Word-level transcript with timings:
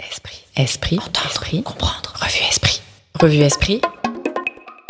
Esprit. 0.00 0.44
Esprit. 0.56 0.98
Entendre. 0.98 1.30
Esprit. 1.30 1.62
Comprendre. 1.62 2.12
Revue 2.20 2.44
Esprit. 2.48 2.82
Revue 3.18 3.40
Esprit. 3.40 3.80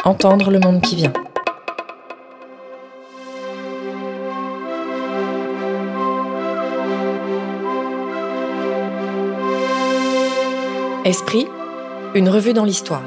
Entendre 0.05 0.51
le 0.51 0.59
monde 0.59 0.81
qui 0.83 0.97
vient. 0.97 1.13
Esprit, 11.05 11.47
une 12.17 12.29
revue 12.29 12.53
dans 12.53 12.65
l'histoire. 12.65 13.05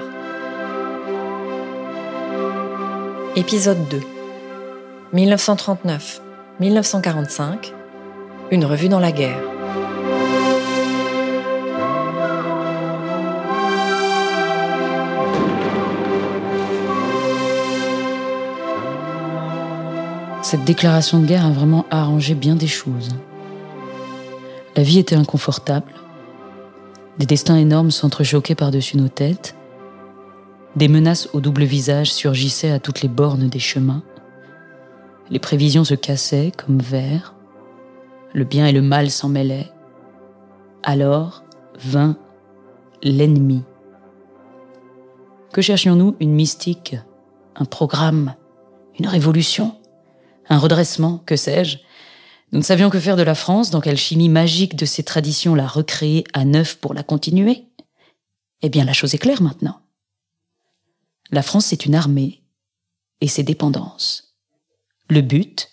Épisode 3.35 3.89
2. 3.89 3.99
1939-1945. 6.61 7.73
Une 8.51 8.63
revue 8.63 8.87
dans 8.87 9.01
la 9.01 9.11
guerre. 9.11 9.58
Cette 20.49 20.65
déclaration 20.65 21.19
de 21.19 21.27
guerre 21.27 21.45
a 21.45 21.51
vraiment 21.51 21.85
arrangé 21.91 22.33
bien 22.33 22.55
des 22.55 22.65
choses. 22.65 23.09
La 24.75 24.81
vie 24.81 24.97
était 24.97 25.15
inconfortable. 25.15 25.93
Des 27.19 27.27
destins 27.27 27.57
énormes 27.57 27.91
s'entrechoquaient 27.91 28.55
par-dessus 28.55 28.97
nos 28.97 29.09
têtes. 29.09 29.55
Des 30.75 30.87
menaces 30.87 31.29
au 31.33 31.39
double 31.39 31.65
visage 31.65 32.11
surgissaient 32.11 32.71
à 32.71 32.79
toutes 32.79 33.03
les 33.03 33.09
bornes 33.09 33.47
des 33.47 33.59
chemins. 33.59 34.01
Les 35.29 35.37
prévisions 35.37 35.83
se 35.83 35.93
cassaient 35.93 36.51
comme 36.57 36.79
verre. 36.79 37.35
Le 38.33 38.43
bien 38.43 38.65
et 38.65 38.71
le 38.71 38.81
mal 38.81 39.11
s'en 39.11 39.29
mêlaient. 39.29 39.69
Alors 40.81 41.43
vint 41.79 42.17
l'ennemi. 43.03 43.61
Que 45.53 45.61
cherchions-nous? 45.61 46.15
Une 46.19 46.33
mystique? 46.33 46.95
Un 47.55 47.65
programme? 47.65 48.33
Une 48.97 49.05
révolution? 49.05 49.75
Un 50.49 50.57
redressement, 50.57 51.19
que 51.19 51.35
sais-je? 51.35 51.77
Nous 52.51 52.59
ne 52.59 52.63
savions 52.63 52.89
que 52.89 52.99
faire 52.99 53.15
de 53.15 53.21
la 53.23 53.35
France, 53.35 53.69
dans 53.69 53.81
quelle 53.81 53.97
chimie 53.97 54.29
magique 54.29 54.75
de 54.75 54.85
ces 54.85 55.03
traditions 55.03 55.55
la 55.55 55.67
recréer 55.67 56.23
à 56.33 56.45
neuf 56.45 56.75
pour 56.75 56.93
la 56.93 57.03
continuer? 57.03 57.65
Eh 58.61 58.69
bien, 58.69 58.83
la 58.85 58.93
chose 58.93 59.13
est 59.13 59.19
claire 59.19 59.41
maintenant. 59.41 59.81
La 61.31 61.43
France, 61.43 61.67
c'est 61.67 61.85
une 61.85 61.95
armée 61.95 62.43
et 63.21 63.27
ses 63.27 63.43
dépendances. 63.43 64.35
Le 65.09 65.21
but, 65.21 65.69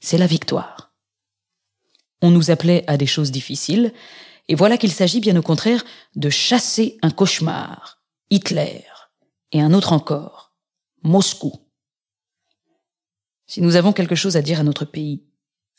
c'est 0.00 0.18
la 0.18 0.26
victoire. 0.26 0.94
On 2.22 2.30
nous 2.30 2.50
appelait 2.50 2.84
à 2.86 2.96
des 2.96 3.06
choses 3.06 3.30
difficiles, 3.30 3.92
et 4.48 4.54
voilà 4.54 4.78
qu'il 4.78 4.92
s'agit 4.92 5.20
bien 5.20 5.36
au 5.36 5.42
contraire 5.42 5.84
de 6.16 6.30
chasser 6.30 6.98
un 7.02 7.10
cauchemar, 7.10 8.02
Hitler, 8.30 8.84
et 9.52 9.60
un 9.60 9.74
autre 9.74 9.92
encore, 9.92 10.54
Moscou. 11.02 11.52
Si 13.52 13.60
nous 13.60 13.76
avons 13.76 13.92
quelque 13.92 14.14
chose 14.14 14.38
à 14.38 14.40
dire 14.40 14.60
à 14.60 14.62
notre 14.62 14.86
pays, 14.86 15.20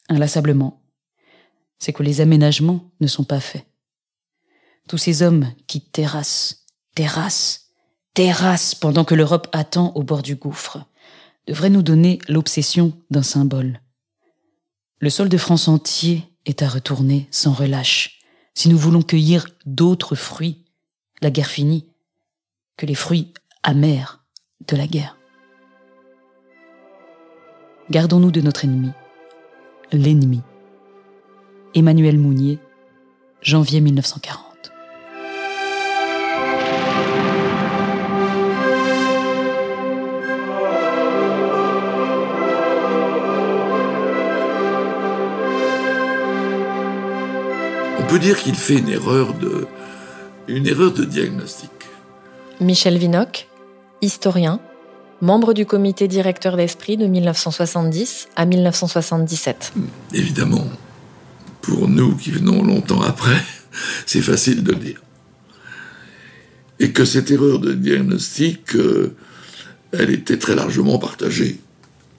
inlassablement, 0.07 0.83
c'est 1.79 1.91
que 1.91 2.03
les 2.03 2.21
aménagements 2.21 2.91
ne 2.99 3.07
sont 3.07 3.23
pas 3.23 3.39
faits. 3.39 3.65
Tous 4.87 4.99
ces 4.99 5.23
hommes 5.23 5.51
qui 5.65 5.81
terrassent, 5.81 6.67
terrassent, 6.93 7.71
terrassent 8.13 8.75
pendant 8.75 9.05
que 9.05 9.15
l'Europe 9.15 9.47
attend 9.53 9.91
au 9.95 10.03
bord 10.03 10.21
du 10.21 10.35
gouffre, 10.35 10.85
devraient 11.47 11.71
nous 11.71 11.81
donner 11.81 12.19
l'obsession 12.27 12.93
d'un 13.09 13.23
symbole. 13.23 13.81
Le 14.99 15.09
sol 15.09 15.27
de 15.27 15.37
France 15.39 15.67
entier 15.67 16.25
est 16.45 16.61
à 16.61 16.69
retourner 16.69 17.27
sans 17.31 17.53
relâche, 17.53 18.19
si 18.53 18.69
nous 18.69 18.77
voulons 18.77 19.01
cueillir 19.01 19.47
d'autres 19.65 20.13
fruits, 20.13 20.63
la 21.23 21.31
guerre 21.31 21.49
finie, 21.49 21.89
que 22.77 22.85
les 22.85 22.93
fruits 22.93 23.33
amers 23.63 24.23
de 24.67 24.75
la 24.75 24.85
guerre. 24.85 25.17
Gardons-nous 27.91 28.31
de 28.31 28.39
notre 28.39 28.63
ennemi, 28.63 28.91
l'ennemi. 29.91 30.41
Emmanuel 31.75 32.17
Mounier, 32.17 32.59
janvier 33.41 33.81
1940. 33.81 34.71
On 47.99 48.03
peut 48.07 48.19
dire 48.19 48.39
qu'il 48.39 48.55
fait 48.55 48.75
une 48.75 48.87
erreur 48.87 49.33
de, 49.33 49.67
une 50.47 50.67
erreur 50.67 50.93
de 50.93 51.03
diagnostic. 51.03 51.69
Michel 52.61 52.97
Vinocq, 52.97 53.49
historien, 54.01 54.61
membre 55.23 55.53
du 55.53 55.65
comité 55.65 56.09
directeur 56.09 56.57
d'Esprit 56.57 56.97
de 56.97 57.07
1970 57.07 58.27
à 58.35 58.45
1977. 58.45 59.71
Évidemment, 60.13 60.67
pour 61.61 61.87
nous 61.87 62.15
qui 62.17 62.29
venons 62.29 62.61
longtemps 62.61 63.01
après, 63.01 63.41
c'est 64.05 64.21
facile 64.21 64.63
de 64.63 64.73
dire. 64.73 65.01
Et 66.79 66.91
que 66.91 67.05
cette 67.05 67.31
erreur 67.31 67.59
de 67.59 67.71
diagnostic, 67.71 68.75
euh, 68.75 69.15
elle 69.93 70.09
était 70.09 70.37
très 70.37 70.55
largement 70.55 70.99
partagée. 70.99 71.61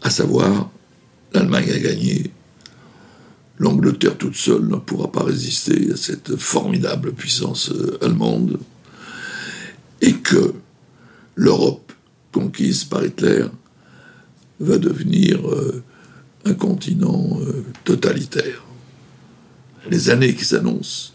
À 0.00 0.08
savoir, 0.08 0.70
l'Allemagne 1.34 1.70
a 1.72 1.78
gagné, 1.78 2.30
l'Angleterre 3.58 4.16
toute 4.16 4.36
seule 4.36 4.66
ne 4.66 4.76
pourra 4.76 5.12
pas 5.12 5.24
résister 5.24 5.90
à 5.92 5.96
cette 5.98 6.36
formidable 6.36 7.12
puissance 7.12 7.70
euh, 7.70 7.98
allemande, 8.00 8.58
et 10.00 10.14
que 10.14 10.54
l'Europe 11.34 11.83
conquise 12.34 12.82
par 12.82 13.04
Hitler, 13.04 13.46
va 14.58 14.76
devenir 14.78 15.48
euh, 15.48 15.82
un 16.44 16.54
continent 16.54 17.38
euh, 17.40 17.64
totalitaire. 17.84 18.64
Les 19.88 20.10
années 20.10 20.34
qui 20.34 20.44
s'annoncent, 20.44 21.12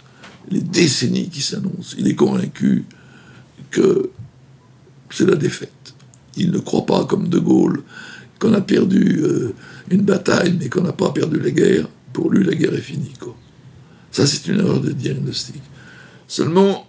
les 0.50 0.62
décennies 0.62 1.29
qui 1.29 1.41
s'annoncent, 1.41 1.96
il 1.97 2.08
est 2.08 2.16
convaincu 2.16 2.85
que 3.69 4.09
c'est 5.09 5.25
la 5.25 5.35
défaite. 5.35 5.94
Il 6.38 6.52
ne 6.52 6.59
croit 6.59 6.85
pas, 6.85 7.03
comme 7.03 7.28
De 7.28 7.40
Gaulle, 7.40 7.84
qu'on 8.40 8.53
a 8.53 8.62
perdu 8.62 9.22
euh, 9.22 9.53
une 9.90 10.03
bataille, 10.03 10.56
mais 10.58 10.69
qu'on 10.69 10.84
n'a 10.84 10.94
pas 10.94 11.12
perdu 11.12 11.40
la 11.40 11.52
guerre. 11.52 11.90
Pour 12.13 12.31
lui, 12.31 12.46
la 12.46 12.56
guerre 12.56 12.74
est 12.74 12.81
finie. 12.81 13.13
Ça, 14.12 14.25
c'est 14.25 14.47
une 14.47 14.59
erreur 14.59 14.79
de 14.79 14.91
diagnostic. 14.91 15.62
Seulement, 16.28 16.88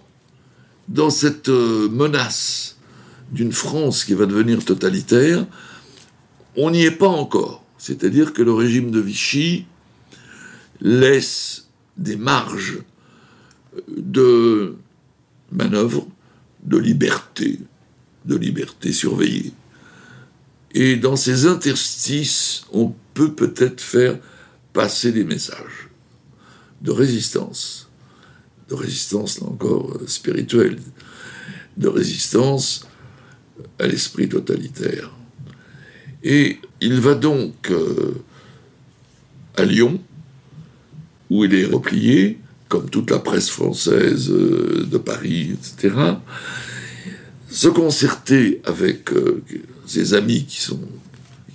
dans 0.87 1.09
cette 1.09 1.49
menace 1.49 2.77
d'une 3.31 3.51
France 3.51 4.03
qui 4.03 4.13
va 4.13 4.25
devenir 4.25 4.63
totalitaire, 4.63 5.45
on 6.55 6.71
n'y 6.71 6.83
est 6.83 6.91
pas 6.91 7.07
encore. 7.07 7.63
C'est-à-dire 7.77 8.33
que 8.33 8.41
le 8.41 8.53
régime 8.53 8.91
de 8.91 8.99
Vichy 8.99 9.65
laisse 10.81 11.67
des 11.97 12.17
marges 12.17 12.79
de 13.87 14.75
manœuvre, 15.51 16.07
de 16.63 16.77
liberté, 16.77 17.59
de 18.25 18.35
liberté 18.35 18.91
surveillée. 18.91 19.53
Et 20.73 20.95
dans 20.95 21.15
ces 21.15 21.47
interstices, 21.47 22.63
on 22.71 22.93
peut 23.13 23.33
peut-être 23.33 23.81
faire 23.81 24.19
passer 24.73 25.11
des 25.11 25.23
messages 25.23 25.89
de 26.81 26.91
résistance, 26.91 27.89
de 28.69 28.75
résistance 28.75 29.39
là 29.39 29.47
encore 29.47 29.97
spirituelle, 30.07 30.79
de 31.77 31.87
résistance 31.87 32.87
à 33.79 33.87
l'esprit 33.87 34.29
totalitaire. 34.29 35.11
Et 36.23 36.59
il 36.81 36.99
va 36.99 37.15
donc 37.15 37.71
euh, 37.71 38.23
à 39.57 39.65
Lyon, 39.65 39.99
où 41.29 41.45
il 41.45 41.55
est 41.55 41.65
replié, 41.65 42.37
comme 42.67 42.89
toute 42.89 43.09
la 43.11 43.19
presse 43.19 43.49
française 43.49 44.29
euh, 44.29 44.87
de 44.89 44.97
Paris, 44.97 45.51
etc., 45.53 45.95
se 47.49 47.67
concerter 47.67 48.61
avec 48.63 49.11
euh, 49.11 49.43
ses 49.85 50.13
amis 50.13 50.47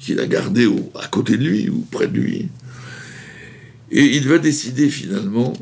qu'il 0.00 0.20
a 0.20 0.26
gardés 0.26 0.68
à 0.94 1.06
côté 1.06 1.36
de 1.36 1.44
lui 1.44 1.70
ou 1.70 1.86
près 1.90 2.06
de 2.06 2.18
lui. 2.18 2.48
Et 3.90 4.16
il 4.16 4.28
va 4.28 4.38
décider 4.38 4.90
finalement 4.90 5.54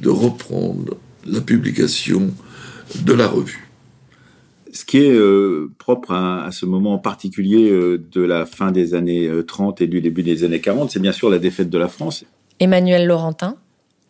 de 0.00 0.08
reprendre 0.10 0.98
la 1.24 1.40
publication 1.40 2.34
de 3.04 3.12
la 3.12 3.28
revue 3.28 3.71
qui 4.92 4.98
est 4.98 5.10
euh, 5.10 5.72
propre 5.78 6.12
à, 6.12 6.50
ce 6.52 6.66
moment 6.66 6.98
particulier 6.98 7.70
euh, 7.70 7.96
de 8.12 8.20
la 8.20 8.44
fin 8.44 8.72
des 8.72 8.92
années 8.92 9.26
30 9.46 9.80
euh, 9.80 9.84
et 9.84 9.86
du 9.86 10.02
début 10.02 10.22
des 10.22 10.44
années 10.44 10.60
40, 10.60 10.90
c'est 10.90 11.00
bien 11.00 11.12
sûr 11.12 11.30
la 11.30 11.38
défaite 11.38 11.70
de 11.70 11.78
la 11.78 11.88
France. 11.88 12.26
Emmanuel 12.60 13.06
Laurentin, 13.06 13.56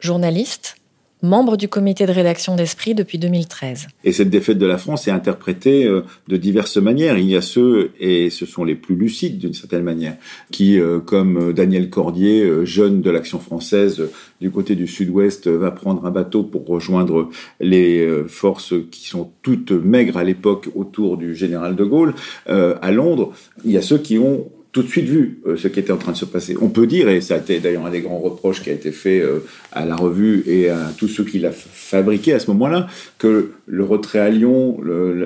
journaliste, 0.00 0.74
membre 1.22 1.56
du 1.56 1.68
comité 1.68 2.04
de 2.06 2.12
rédaction 2.12 2.56
d'Esprit 2.56 2.94
depuis 2.94 3.18
2013. 3.18 3.88
Et 4.04 4.12
cette 4.12 4.30
défaite 4.30 4.58
de 4.58 4.66
la 4.66 4.76
France 4.76 5.06
est 5.06 5.12
interprétée 5.12 5.86
euh, 5.86 6.02
de 6.28 6.36
diverses 6.36 6.76
manières. 6.76 7.16
Il 7.16 7.30
y 7.30 7.36
a 7.36 7.40
ceux, 7.40 7.92
et 8.00 8.30
ce 8.30 8.44
sont 8.44 8.64
les 8.64 8.74
plus 8.74 8.96
lucides 8.96 9.38
d'une 9.38 9.54
certaine 9.54 9.84
manière, 9.84 10.16
qui, 10.50 10.78
euh, 10.78 10.98
comme 10.98 11.52
Daniel 11.52 11.90
Cordier, 11.90 12.42
euh, 12.42 12.64
jeune 12.64 13.00
de 13.00 13.10
l'Action 13.10 13.38
française 13.38 14.02
du 14.40 14.50
côté 14.50 14.74
du 14.74 14.88
sud-ouest, 14.88 15.46
va 15.46 15.70
prendre 15.70 16.04
un 16.04 16.10
bateau 16.10 16.42
pour 16.42 16.66
rejoindre 16.66 17.30
les 17.60 18.24
forces 18.26 18.74
qui 18.90 19.06
sont 19.06 19.30
toutes 19.42 19.70
maigres 19.70 20.16
à 20.16 20.24
l'époque 20.24 20.68
autour 20.74 21.16
du 21.16 21.36
général 21.36 21.76
de 21.76 21.84
Gaulle 21.84 22.14
à 22.46 22.90
Londres. 22.90 23.32
Il 23.64 23.70
y 23.70 23.76
a 23.76 23.82
ceux 23.82 23.98
qui 23.98 24.18
ont 24.18 24.50
tout 24.72 24.82
de 24.82 24.88
suite 24.88 25.04
vu 25.04 25.40
euh, 25.46 25.56
ce 25.56 25.68
qui 25.68 25.78
était 25.78 25.92
en 25.92 25.98
train 25.98 26.12
de 26.12 26.16
se 26.16 26.24
passer. 26.24 26.56
On 26.60 26.70
peut 26.70 26.86
dire, 26.86 27.08
et 27.10 27.20
ça 27.20 27.34
a 27.34 27.38
été 27.38 27.60
d'ailleurs 27.60 27.84
un 27.84 27.90
des 27.90 28.00
grands 28.00 28.18
reproches 28.18 28.62
qui 28.62 28.70
a 28.70 28.72
été 28.72 28.90
fait 28.90 29.20
euh, 29.20 29.40
à 29.70 29.84
la 29.84 29.94
revue 29.94 30.42
et 30.46 30.70
à 30.70 30.90
tous 30.96 31.08
ceux 31.08 31.24
qui 31.24 31.38
l'a 31.38 31.52
fabriqué 31.52 32.32
à 32.32 32.38
ce 32.38 32.50
moment-là, 32.50 32.86
que 33.18 33.52
le 33.66 33.84
retrait 33.84 34.18
à 34.18 34.30
Lyon, 34.30 34.78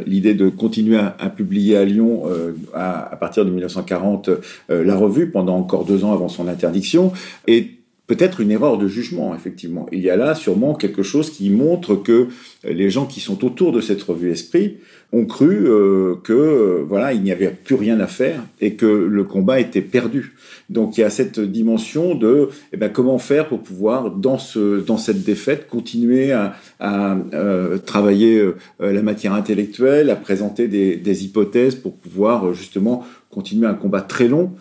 l'idée 0.04 0.34
de 0.34 0.48
continuer 0.48 0.98
à, 0.98 1.30
publier 1.30 1.76
à 1.76 1.84
Lyon 1.84 2.24
euh, 2.26 2.52
à, 2.74 3.12
à, 3.12 3.16
partir 3.16 3.44
de 3.44 3.50
1940 3.50 4.30
la 4.68 4.96
revue 4.96 5.30
pendant 5.30 5.56
encore 5.56 5.84
deux 5.84 6.04
ans 6.04 6.12
avant 6.12 6.28
son 6.28 6.48
interdiction, 6.48 7.12
est 7.46 7.70
peut-être 8.06 8.40
une 8.40 8.50
erreur 8.50 8.78
de 8.78 8.88
jugement, 8.88 9.34
effectivement. 9.34 9.86
Il 9.92 10.00
y 10.00 10.10
a 10.10 10.16
là 10.16 10.34
sûrement 10.34 10.74
quelque 10.74 11.02
chose 11.02 11.30
qui 11.30 11.50
montre 11.50 11.96
que 11.96 12.28
les 12.64 12.90
gens 12.90 13.06
qui 13.06 13.20
sont 13.20 13.44
autour 13.44 13.72
de 13.72 13.80
cette 13.80 14.02
revue 14.02 14.30
Esprit 14.30 14.76
ont 15.12 15.24
cru 15.24 15.66
euh, 15.66 16.14
que 16.22 16.32
euh, 16.32 16.84
voilà 16.86 17.12
il 17.12 17.22
n'y 17.22 17.30
avait 17.32 17.48
plus 17.48 17.74
rien 17.76 18.00
à 18.00 18.06
faire 18.06 18.42
et 18.60 18.74
que 18.74 18.86
le 18.86 19.24
combat 19.24 19.60
était 19.60 19.80
perdu. 19.80 20.34
Donc 20.68 20.98
il 20.98 21.02
y 21.02 21.04
a 21.04 21.10
cette 21.10 21.38
dimension 21.38 22.14
de 22.14 22.48
eh 22.72 22.76
ben, 22.76 22.90
comment 22.90 23.18
faire 23.18 23.48
pour 23.48 23.60
pouvoir 23.62 24.10
dans 24.10 24.38
ce 24.38 24.80
dans 24.80 24.98
cette 24.98 25.22
défaite 25.22 25.68
continuer 25.68 26.32
à, 26.32 26.56
à 26.80 27.16
euh, 27.34 27.78
travailler 27.78 28.42
la 28.80 29.02
matière 29.02 29.32
intellectuelle, 29.32 30.10
à 30.10 30.16
présenter 30.16 30.68
des, 30.68 30.96
des 30.96 31.24
hypothèses 31.24 31.76
pour 31.76 31.94
pouvoir 31.94 32.52
justement 32.52 33.04
continuer 33.30 33.66
un 33.66 33.74
combat 33.74 34.00
très 34.00 34.28
long 34.28 34.52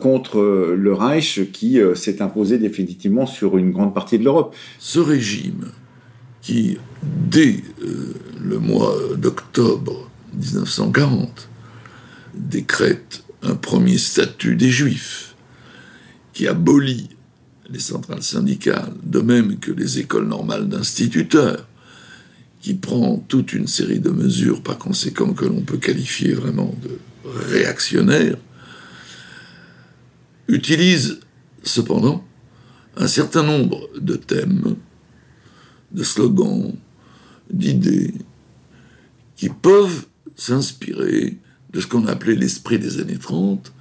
contre 0.00 0.40
le 0.74 0.92
Reich 0.92 1.50
qui 1.52 1.78
s'est 1.94 2.22
imposé 2.22 2.58
définitivement 2.58 3.26
sur 3.26 3.58
une 3.58 3.70
grande 3.72 3.94
partie 3.94 4.18
de 4.18 4.24
l'Europe. 4.24 4.54
Ce 4.78 4.98
régime 4.98 5.66
qui, 6.42 6.76
dès 7.02 7.62
euh, 7.82 8.14
le 8.40 8.58
mois 8.58 8.94
d'octobre 9.16 10.10
1940, 10.34 11.48
décrète 12.34 13.22
un 13.42 13.54
premier 13.54 13.96
statut 13.96 14.56
des 14.56 14.70
Juifs, 14.70 15.34
qui 16.32 16.48
abolit 16.48 17.10
les 17.70 17.78
centrales 17.78 18.22
syndicales, 18.22 18.92
de 19.02 19.20
même 19.20 19.58
que 19.58 19.70
les 19.70 20.00
écoles 20.00 20.26
normales 20.26 20.68
d'instituteurs, 20.68 21.66
qui 22.60 22.74
prend 22.74 23.16
toute 23.28 23.52
une 23.52 23.66
série 23.66 24.00
de 24.00 24.10
mesures 24.10 24.62
par 24.62 24.78
conséquent 24.78 25.32
que 25.32 25.44
l'on 25.44 25.62
peut 25.62 25.78
qualifier 25.78 26.32
vraiment 26.32 26.74
de 26.82 26.98
réactionnaires, 27.50 28.36
utilise 30.48 31.20
cependant 31.62 32.24
un 32.96 33.06
certain 33.06 33.42
nombre 33.42 33.88
de 33.98 34.16
thèmes 34.16 34.76
de 35.92 36.02
slogans, 36.02 36.74
d'idées 37.50 38.14
qui 39.36 39.48
peuvent 39.48 40.06
s'inspirer 40.36 41.38
de 41.72 41.80
ce 41.80 41.86
qu'on 41.86 42.06
appelait 42.06 42.34
l'esprit 42.34 42.78
des 42.78 43.00
années 43.00 43.18
30, 43.18 43.72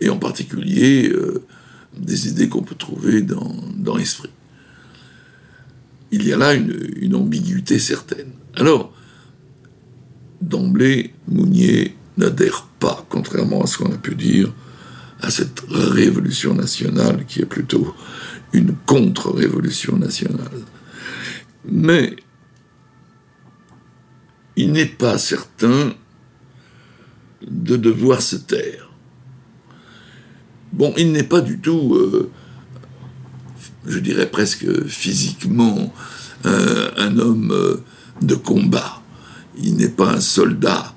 et 0.00 0.08
en 0.08 0.18
particulier 0.18 1.08
euh, 1.08 1.44
des 1.96 2.28
idées 2.28 2.48
qu'on 2.48 2.62
peut 2.62 2.74
trouver 2.74 3.22
dans, 3.22 3.54
dans 3.76 3.96
Esprit. 3.98 4.30
Il 6.10 6.26
y 6.26 6.32
a 6.32 6.36
là 6.36 6.54
une 6.54 7.14
ambiguïté 7.14 7.78
certaine. 7.78 8.30
Alors, 8.54 8.92
d'emblée, 10.40 11.12
Mounier 11.28 11.96
n'adhère 12.16 12.68
pas, 12.78 13.04
contrairement 13.08 13.62
à 13.62 13.66
ce 13.66 13.78
qu'on 13.78 13.92
a 13.92 13.98
pu 13.98 14.14
dire, 14.14 14.52
à 15.20 15.30
cette 15.30 15.62
révolution 15.68 16.54
nationale 16.54 17.24
qui 17.26 17.40
est 17.40 17.46
plutôt 17.46 17.94
une 18.52 18.74
contre-révolution 18.86 19.96
nationale. 19.96 20.62
Mais 21.64 22.16
il 24.56 24.72
n'est 24.72 24.86
pas 24.86 25.18
certain 25.18 25.94
de 27.42 27.76
devoir 27.76 28.22
se 28.22 28.36
taire. 28.36 28.90
Bon, 30.72 30.92
il 30.96 31.12
n'est 31.12 31.22
pas 31.22 31.40
du 31.40 31.60
tout, 31.60 31.94
euh, 31.94 32.30
je 33.86 33.98
dirais 33.98 34.30
presque 34.30 34.86
physiquement, 34.86 35.92
un 36.44 37.18
homme 37.18 37.52
euh, 37.52 37.76
de 38.22 38.34
combat. 38.34 39.02
Il 39.56 39.76
n'est 39.76 39.88
pas 39.88 40.14
un 40.14 40.20
soldat. 40.20 40.94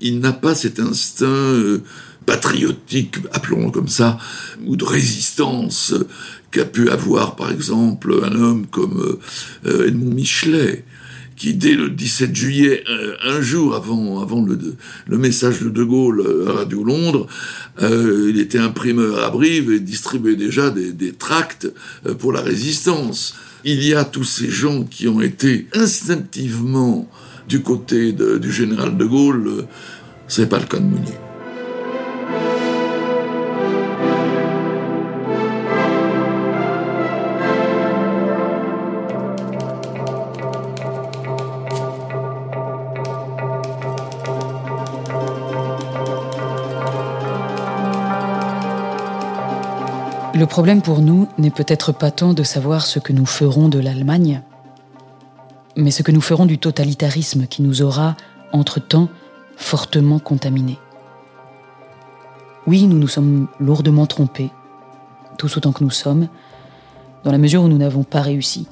Il 0.00 0.20
n'a 0.20 0.32
pas 0.32 0.54
cet 0.54 0.80
instinct 0.80 1.26
euh, 1.26 1.82
patriotique, 2.26 3.16
appelons-le 3.32 3.70
comme 3.70 3.88
ça, 3.88 4.18
ou 4.66 4.76
de 4.76 4.84
résistance 4.84 5.94
qu'a 6.50 6.64
pu 6.64 6.88
avoir, 6.88 7.36
par 7.36 7.50
exemple, 7.50 8.14
un 8.24 8.34
homme 8.34 8.66
comme 8.66 9.18
euh, 9.66 9.86
Edmond 9.86 10.14
Michelet, 10.14 10.84
qui 11.36 11.54
dès 11.54 11.74
le 11.74 11.88
17 11.88 12.34
juillet, 12.34 12.84
euh, 12.88 13.16
un 13.24 13.40
jour 13.40 13.74
avant, 13.74 14.44
le, 14.44 15.18
message 15.18 15.60
de 15.60 15.70
De 15.70 15.84
Gaulle 15.84 16.46
à 16.48 16.52
Radio 16.52 16.84
Londres, 16.84 17.26
euh, 17.80 18.30
il 18.30 18.38
était 18.38 18.58
imprimeur 18.58 19.24
à 19.24 19.30
Brive 19.30 19.70
et 19.70 19.80
distribuait 19.80 20.36
déjà 20.36 20.70
des, 20.70 21.12
tracts 21.12 21.68
pour 22.18 22.32
la 22.32 22.40
résistance. 22.40 23.34
Il 23.64 23.82
y 23.84 23.94
a 23.94 24.04
tous 24.04 24.24
ces 24.24 24.50
gens 24.50 24.84
qui 24.84 25.08
ont 25.08 25.20
été 25.20 25.66
instinctivement 25.74 27.08
du 27.48 27.60
côté 27.60 28.12
du 28.12 28.52
général 28.52 28.96
De 28.96 29.04
Gaulle. 29.04 29.66
C'est 30.28 30.48
pas 30.48 30.58
le 30.58 30.66
cas 30.66 30.78
de 30.78 30.84
Mounier. 30.84 31.29
Le 50.40 50.46
problème 50.46 50.80
pour 50.80 51.00
nous 51.00 51.28
n'est 51.36 51.50
peut-être 51.50 51.92
pas 51.92 52.10
tant 52.10 52.32
de 52.32 52.42
savoir 52.44 52.86
ce 52.86 52.98
que 52.98 53.12
nous 53.12 53.26
ferons 53.26 53.68
de 53.68 53.78
l'Allemagne, 53.78 54.40
mais 55.76 55.90
ce 55.90 56.02
que 56.02 56.12
nous 56.12 56.22
ferons 56.22 56.46
du 56.46 56.56
totalitarisme 56.56 57.46
qui 57.46 57.60
nous 57.60 57.82
aura, 57.82 58.16
entre-temps, 58.50 59.10
fortement 59.58 60.18
contaminés. 60.18 60.78
Oui, 62.66 62.86
nous 62.86 62.96
nous 62.96 63.06
sommes 63.06 63.48
lourdement 63.58 64.06
trompés, 64.06 64.50
tous 65.36 65.58
autant 65.58 65.72
que 65.72 65.84
nous 65.84 65.90
sommes, 65.90 66.26
dans 67.22 67.32
la 67.32 67.36
mesure 67.36 67.64
où 67.64 67.68
nous 67.68 67.76
n'avons 67.76 68.02
pas 68.02 68.22
réussi, 68.22 68.66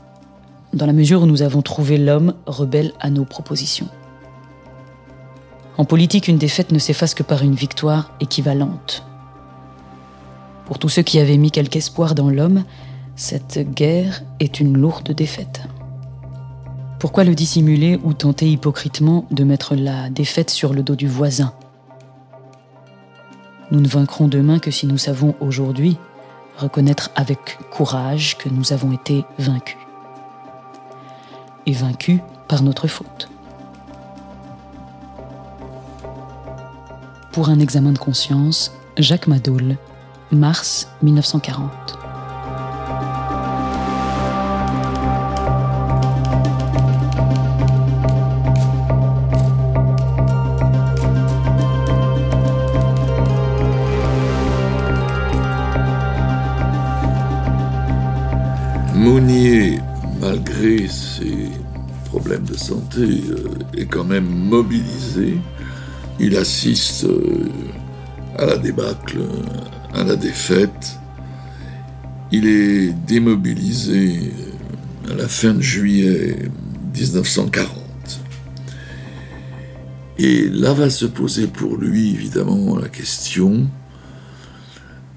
dans 0.72 0.86
la 0.86 0.94
mesure 0.94 1.24
où 1.24 1.26
nous 1.26 1.42
avons 1.42 1.60
trouvé 1.60 1.98
l'homme 1.98 2.32
rebelle 2.46 2.94
à 2.98 3.10
nos 3.10 3.26
propositions. 3.26 3.88
En 5.76 5.84
politique, 5.84 6.28
une 6.28 6.38
défaite 6.38 6.72
ne 6.72 6.78
s'efface 6.78 7.12
que 7.12 7.22
par 7.22 7.42
une 7.42 7.54
victoire 7.54 8.14
équivalente. 8.20 9.04
Pour 10.68 10.78
tous 10.78 10.90
ceux 10.90 11.02
qui 11.02 11.18
avaient 11.18 11.38
mis 11.38 11.50
quelque 11.50 11.76
espoir 11.76 12.14
dans 12.14 12.28
l'homme, 12.28 12.62
cette 13.16 13.58
guerre 13.72 14.22
est 14.38 14.60
une 14.60 14.76
lourde 14.76 15.12
défaite. 15.12 15.62
Pourquoi 17.00 17.24
le 17.24 17.34
dissimuler 17.34 17.98
ou 18.04 18.12
tenter 18.12 18.50
hypocritement 18.50 19.24
de 19.30 19.44
mettre 19.44 19.74
la 19.74 20.10
défaite 20.10 20.50
sur 20.50 20.74
le 20.74 20.82
dos 20.82 20.94
du 20.94 21.08
voisin? 21.08 21.54
Nous 23.70 23.80
ne 23.80 23.88
vaincrons 23.88 24.28
demain 24.28 24.58
que 24.58 24.70
si 24.70 24.86
nous 24.86 24.98
savons 24.98 25.34
aujourd'hui 25.40 25.96
reconnaître 26.58 27.10
avec 27.16 27.58
courage 27.70 28.36
que 28.36 28.50
nous 28.50 28.74
avons 28.74 28.92
été 28.92 29.24
vaincus. 29.38 29.78
Et 31.64 31.72
vaincus 31.72 32.20
par 32.46 32.62
notre 32.62 32.88
faute. 32.88 33.30
Pour 37.32 37.48
un 37.48 37.58
examen 37.58 37.92
de 37.92 37.98
conscience, 37.98 38.70
Jacques 38.98 39.28
Madoul, 39.28 39.78
mars 40.32 40.88
1940. 41.02 41.98
Mounier, 58.94 59.78
malgré 60.20 60.88
ses 60.88 61.50
problèmes 62.06 62.44
de 62.44 62.56
santé, 62.56 63.22
euh, 63.30 63.48
est 63.76 63.86
quand 63.86 64.04
même 64.04 64.26
mobilisé. 64.26 65.38
Il 66.18 66.36
assiste 66.36 67.04
euh, 67.04 67.48
à 68.36 68.44
la 68.44 68.58
débâcle 68.58 69.20
à 69.94 70.04
la 70.04 70.16
défaite. 70.16 70.98
Il 72.30 72.46
est 72.46 72.92
démobilisé 73.06 74.32
à 75.10 75.14
la 75.14 75.28
fin 75.28 75.54
de 75.54 75.60
juillet 75.60 76.50
1940. 76.94 78.20
Et 80.18 80.48
là 80.48 80.74
va 80.74 80.90
se 80.90 81.06
poser 81.06 81.46
pour 81.46 81.76
lui, 81.76 82.12
évidemment, 82.12 82.76
la 82.76 82.88
question, 82.88 83.68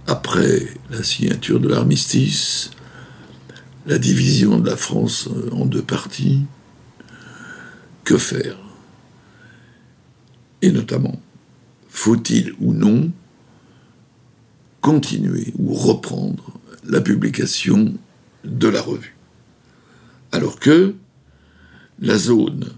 après 0.08 0.68
la 0.90 1.04
signature 1.04 1.60
de 1.60 1.68
l'armistice, 1.68 2.72
la 3.88 3.98
division 3.98 4.60
de 4.60 4.70
la 4.70 4.78
France 4.78 5.28
en 5.51 5.66
deux 5.66 5.82
parties, 5.82 6.42
que 8.04 8.18
faire? 8.18 8.58
Et 10.62 10.72
notamment, 10.72 11.20
faut-il 11.90 12.54
ou 12.60 12.74
non 12.74 13.12
continuer 14.82 15.54
ou 15.58 15.74
reprendre 15.74 16.60
la 16.84 17.02
publication 17.02 17.94
de 18.44 18.68
la 18.68 18.82
revue. 18.82 19.16
Alors 20.32 20.60
que 20.60 20.96
la 22.00 22.18
zone 22.18 22.70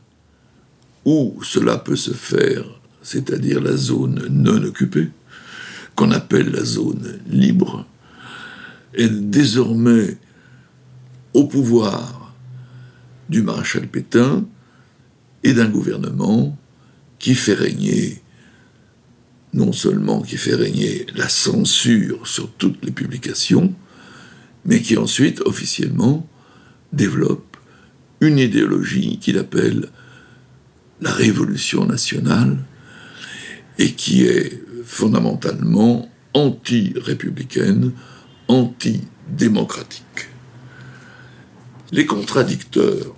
où 1.05 1.39
cela 1.43 1.77
peut 1.77 1.95
se 1.95 2.11
faire, 2.11 2.65
c'est-à-dire 3.01 3.61
la 3.61 3.75
zone 3.75 4.27
non 4.29 4.63
occupée, 4.63 5.09
qu'on 5.95 6.11
appelle 6.11 6.51
la 6.51 6.63
zone 6.63 7.19
libre, 7.27 7.85
est 8.93 9.09
désormais 9.09 10.17
au 11.33 11.45
pouvoir 11.45 12.33
du 13.29 13.41
maréchal 13.41 13.87
Pétain 13.87 14.45
et 15.43 15.53
d'un 15.53 15.69
gouvernement 15.69 16.57
qui 17.19 17.35
fait 17.35 17.53
régner, 17.53 18.22
non 19.53 19.71
seulement 19.71 20.21
qui 20.21 20.37
fait 20.37 20.55
régner 20.55 21.05
la 21.15 21.29
censure 21.29 22.27
sur 22.27 22.51
toutes 22.51 22.83
les 22.83 22.91
publications, 22.91 23.73
mais 24.65 24.81
qui 24.81 24.97
ensuite 24.97 25.41
officiellement 25.41 26.27
développe 26.91 27.57
une 28.21 28.39
idéologie 28.39 29.19
qu'il 29.19 29.37
appelle 29.37 29.89
la 31.01 31.11
révolution 31.11 31.85
nationale 31.85 32.57
et 33.77 33.91
qui 33.91 34.25
est 34.25 34.63
fondamentalement 34.85 36.09
anti-républicaine, 36.33 37.91
anti-démocratique. 38.47 40.03
Les 41.91 42.05
contradicteurs 42.05 43.15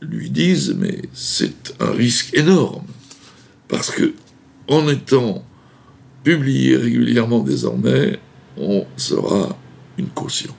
lui 0.00 0.30
disent 0.30 0.74
mais 0.78 1.02
c'est 1.12 1.74
un 1.80 1.90
risque 1.90 2.34
énorme 2.34 2.86
parce 3.68 3.90
que 3.90 4.14
en 4.70 4.88
étant 4.88 5.44
publié 6.22 6.76
régulièrement 6.76 7.40
désormais, 7.40 8.18
on 8.56 8.86
sera 8.96 9.58
une 9.98 10.08
caution, 10.08 10.54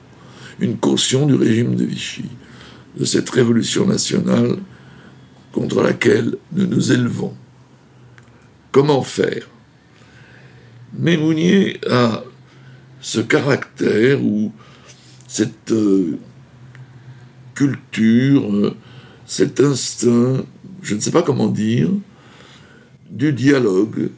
une 0.60 0.78
caution 0.78 1.26
du 1.26 1.34
régime 1.34 1.76
de 1.76 1.86
Vichy, 1.86 2.26
de 2.98 3.06
cette 3.06 3.30
révolution 3.30 3.88
nationale 3.88 4.58
contre 5.54 5.82
laquelle 5.82 6.36
nous 6.52 6.68
nous 6.68 6.92
élevons. 6.92 7.34
Comment 8.72 9.02
faire? 9.02 9.48
Mais 10.98 11.16
Mounier 11.16 11.80
a 11.90 12.24
ce 13.00 13.22
caractère 13.22 14.22
ou 14.22 14.52
cette 15.28 15.72
euh, 15.72 16.18
culture, 17.56 18.54
euh, 18.54 18.76
cet 19.26 19.62
instinct, 19.62 20.44
je 20.82 20.96
ne 20.96 21.00
sais 21.00 21.12
pas 21.12 21.24
comment 21.24 21.48
dire, 21.48 21.90
du 23.12 23.34
dialogue, 23.34 24.10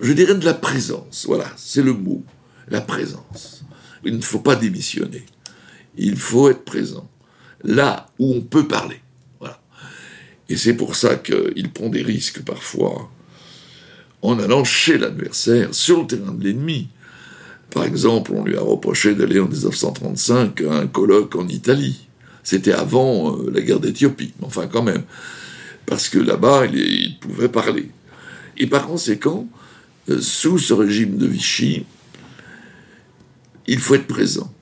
je 0.00 0.12
dirais 0.12 0.34
de 0.34 0.44
la 0.44 0.54
présence, 0.54 1.24
voilà, 1.26 1.50
c'est 1.56 1.82
le 1.82 1.92
mot, 1.92 2.22
la 2.68 2.80
présence. 2.80 3.64
Il 4.04 4.16
ne 4.16 4.22
faut 4.22 4.40
pas 4.40 4.56
démissionner, 4.56 5.24
il 5.96 6.16
faut 6.16 6.50
être 6.50 6.64
présent, 6.64 7.08
là 7.62 8.06
où 8.18 8.34
on 8.34 8.40
peut 8.40 8.66
parler. 8.66 9.00
Et 10.48 10.56
c'est 10.56 10.74
pour 10.74 10.94
ça 10.94 11.16
qu'il 11.16 11.70
prend 11.72 11.88
des 11.88 12.02
risques 12.02 12.42
parfois 12.42 13.10
en 14.22 14.38
allant 14.38 14.64
chez 14.64 14.98
l'adversaire, 14.98 15.74
sur 15.74 16.00
le 16.00 16.06
terrain 16.06 16.32
de 16.32 16.44
l'ennemi. 16.44 16.88
Par 17.70 17.84
exemple, 17.84 18.32
on 18.34 18.44
lui 18.44 18.56
a 18.56 18.60
reproché 18.60 19.14
d'aller 19.14 19.40
en 19.40 19.48
1935 19.48 20.60
à 20.62 20.74
un 20.78 20.86
colloque 20.86 21.34
en 21.36 21.48
Italie. 21.48 22.08
C'était 22.42 22.72
avant 22.72 23.36
euh, 23.36 23.50
la 23.52 23.60
guerre 23.60 23.80
d'Éthiopie, 23.80 24.32
enfin 24.42 24.66
quand 24.66 24.82
même, 24.82 25.02
parce 25.86 26.08
que 26.08 26.18
là-bas, 26.18 26.66
il, 26.66 27.18
pouvait 27.18 27.48
parler. 27.48 27.90
Et 28.56 28.66
par 28.66 28.86
conséquent, 28.86 29.46
euh, 30.08 30.20
sous 30.20 30.58
ce 30.58 30.72
régime 30.72 31.16
de 31.16 31.26
Vichy, 31.26 31.84
il 33.66 33.78
faut 33.78 33.94
être 33.94 34.06
présent. 34.06 34.52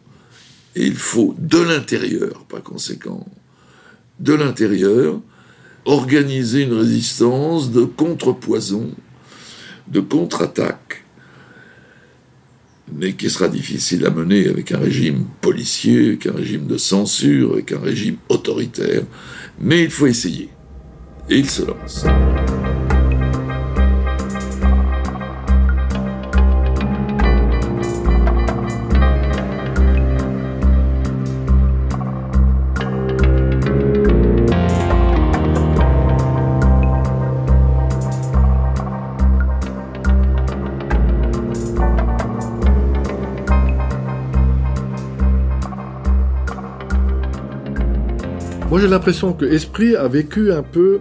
Et 0.75 0.87
il 0.87 0.95
faut, 0.95 1.35
de 1.39 1.59
l'intérieur, 1.59 2.45
par 2.49 2.63
conséquent, 2.63 3.27
de 4.21 4.33
l'intérieur, 4.33 5.21
organiser 5.85 6.63
une 6.63 6.75
résistance 6.75 7.71
de 7.71 7.85
contrepoison, 7.85 8.91
de 9.89 10.01
contre-attaque, 10.01 11.05
mais 12.95 13.15
qui 13.15 13.31
sera 13.31 13.49
difficile 13.49 14.07
à 14.07 14.11
mener 14.11 14.49
avec 14.49 14.73
un 14.73 14.79
régime 14.79 15.27
policier, 15.41 16.09
avec 16.09 16.27
un 16.27 16.33
régime 16.33 16.67
de 16.67 16.77
censure, 16.77 17.53
avec 17.55 17.73
un 17.73 17.81
régime 17.81 18.17
autoritaire. 18.29 19.03
Mais 19.61 19.85
il 19.85 19.91
faut 19.91 20.07
essayer. 20.07 20.51
Et 21.29 21.39
il 21.39 21.49
se 21.49 21.63
lance. 21.65 22.05
Moi, 48.73 48.81
j'ai 48.81 48.89
l'impression 48.89 49.35
que 49.35 49.45
Esprit 49.45 49.97
a 49.97 50.09
vécu 50.09 50.51
un 50.51 50.63
peu 50.63 51.01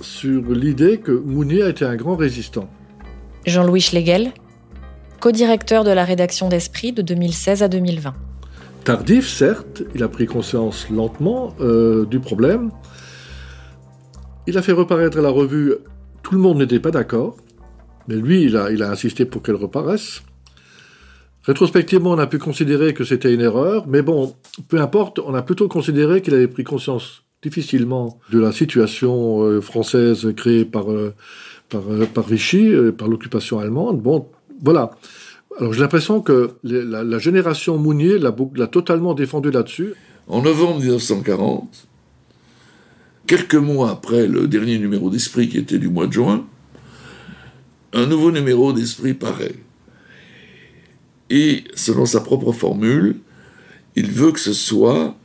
sur 0.00 0.42
l'idée 0.50 0.98
que 0.98 1.12
Mounier 1.12 1.62
a 1.62 1.68
été 1.68 1.84
un 1.84 1.96
grand 1.96 2.16
résistant. 2.16 2.68
Jean-Louis 3.46 3.80
Schlegel, 3.80 4.32
co-directeur 5.20 5.84
de 5.84 5.90
la 5.90 6.04
rédaction 6.04 6.48
d'Esprit 6.48 6.92
de 6.92 7.02
2016 7.02 7.62
à 7.62 7.68
2020. 7.68 8.14
Tardif, 8.84 9.28
certes, 9.28 9.82
il 9.94 10.02
a 10.02 10.08
pris 10.08 10.26
conscience 10.26 10.88
lentement 10.90 11.54
euh, 11.60 12.06
du 12.06 12.18
problème. 12.18 12.70
Il 14.46 14.56
a 14.56 14.62
fait 14.62 14.72
reparaître 14.72 15.20
la 15.20 15.28
revue, 15.28 15.74
tout 16.22 16.34
le 16.34 16.40
monde 16.40 16.58
n'était 16.58 16.80
pas 16.80 16.90
d'accord, 16.90 17.36
mais 18.08 18.16
lui, 18.16 18.44
il 18.44 18.56
a, 18.56 18.70
il 18.70 18.82
a 18.82 18.90
insisté 18.90 19.24
pour 19.24 19.42
qu'elle 19.42 19.56
reparaisse. 19.56 20.22
Rétrospectivement, 21.42 22.10
on 22.10 22.18
a 22.18 22.26
pu 22.26 22.38
considérer 22.38 22.94
que 22.94 23.04
c'était 23.04 23.32
une 23.32 23.40
erreur, 23.40 23.86
mais 23.86 24.02
bon, 24.02 24.34
peu 24.68 24.80
importe, 24.80 25.18
on 25.18 25.34
a 25.34 25.42
plutôt 25.42 25.68
considéré 25.68 26.20
qu'il 26.22 26.34
avait 26.34 26.48
pris 26.48 26.64
conscience 26.64 27.24
difficilement 27.42 28.18
de 28.30 28.38
la 28.38 28.52
situation 28.52 29.42
euh, 29.42 29.60
française 29.60 30.32
créée 30.36 30.64
par, 30.64 30.90
euh, 30.90 31.14
par, 31.68 31.82
euh, 31.90 32.06
par, 32.06 32.26
Vichy, 32.26 32.72
par 32.96 33.08
l'occupation 33.08 33.58
allemande. 33.58 34.02
Bon, 34.02 34.28
voilà. 34.62 34.90
Alors 35.58 35.72
j'ai 35.72 35.80
l'impression 35.80 36.20
que 36.20 36.52
la, 36.62 37.18
génération 37.18 37.76
Mounier 37.76 38.18
l'a 38.18 38.66
totalement 38.66 39.14
défendu 39.14 39.50
là-dessus. 39.50 39.94
En 40.28 40.42
novembre 40.42 40.78
1940, 40.78 41.88
quelques 43.26 43.56
mois 43.56 43.90
après 43.90 44.26
le 44.26 44.46
dernier 44.46 44.78
numéro 44.78 45.10
d'Esprit 45.10 45.48
qui 45.48 45.58
était 45.58 45.78
du 45.78 45.88
mois 45.88 46.06
de 46.06 46.12
juin, 46.12 46.46
un 47.92 48.06
nouveau 48.06 48.30
numéro 48.30 48.72
d'Esprit 48.72 49.14
paraît. 49.14 49.56
Et 51.30 51.64
selon 51.74 52.06
sa 52.06 52.20
propre 52.20 52.52
formule, 52.52 53.16
il 53.96 54.10
veut 54.10 54.32
que 54.32 54.40
ce 54.40 54.52
soit 54.52 55.16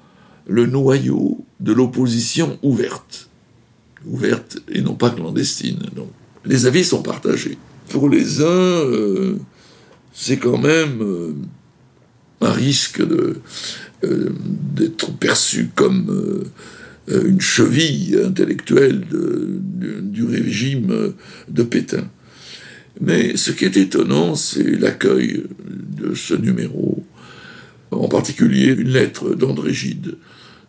le 0.48 0.66
noyau 0.66 1.46
de 1.60 1.74
l'opposition 1.74 2.60
ouverte. 2.62 3.30
Ouverte 4.06 4.60
et 4.70 4.82
non 4.82 4.94
pas 4.94 5.10
clandestine. 5.10 5.80
Donc, 5.96 6.12
les 6.46 6.66
avis 6.66 6.84
sont 6.84 7.02
partagés. 7.02 7.58
Pour 7.90 8.10
les 8.10 8.42
uns, 8.42 8.46
euh, 8.46 9.38
c'est 10.14 10.38
quand 10.38 10.58
même 10.58 11.02
euh, 11.02 11.34
un 12.42 12.52
risque 12.52 13.02
euh, 13.02 13.42
d'être 14.02 15.12
perçu 15.18 15.70
comme 15.74 16.46
une 17.08 17.42
cheville 17.42 18.20
intellectuelle 18.24 19.04
du 20.02 20.24
régime 20.25 21.14
de 21.48 21.64
Pétain. 21.64 22.08
Mais 23.02 23.36
ce 23.36 23.52
qui 23.52 23.66
est 23.66 23.78
étonnant, 23.78 24.36
c'est 24.36 24.80
l'accueil 24.80 25.44
de 25.66 26.14
ce 26.14 26.34
numéro, 26.34 27.04
en 27.92 28.08
particulier 28.08 28.68
une 28.68 28.90
lettre 28.90 29.34
d'André 29.36 29.74
Gide, 29.74 30.18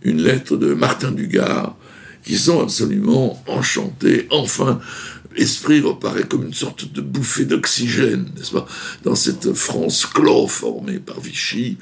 une 0.06 0.22
lettre 0.22 0.56
de 0.56 0.72
Martin 0.72 1.10
Dugard, 1.10 1.76
qui 2.24 2.36
sont 2.36 2.60
absolument 2.62 3.42
enchantés. 3.46 4.26
Enfin, 4.30 4.80
Esprit 5.36 5.80
reparaît 5.80 6.24
comme 6.24 6.44
une 6.44 6.54
sorte 6.54 6.92
de 6.92 7.00
bouffée 7.00 7.44
d'oxygène, 7.44 8.26
n'est-ce 8.36 8.52
pas? 8.52 8.66
Dans 9.04 9.14
cette 9.14 9.52
France 9.52 10.06
chloroformée 10.06 10.98
par 10.98 11.20
Vichy, 11.20 11.76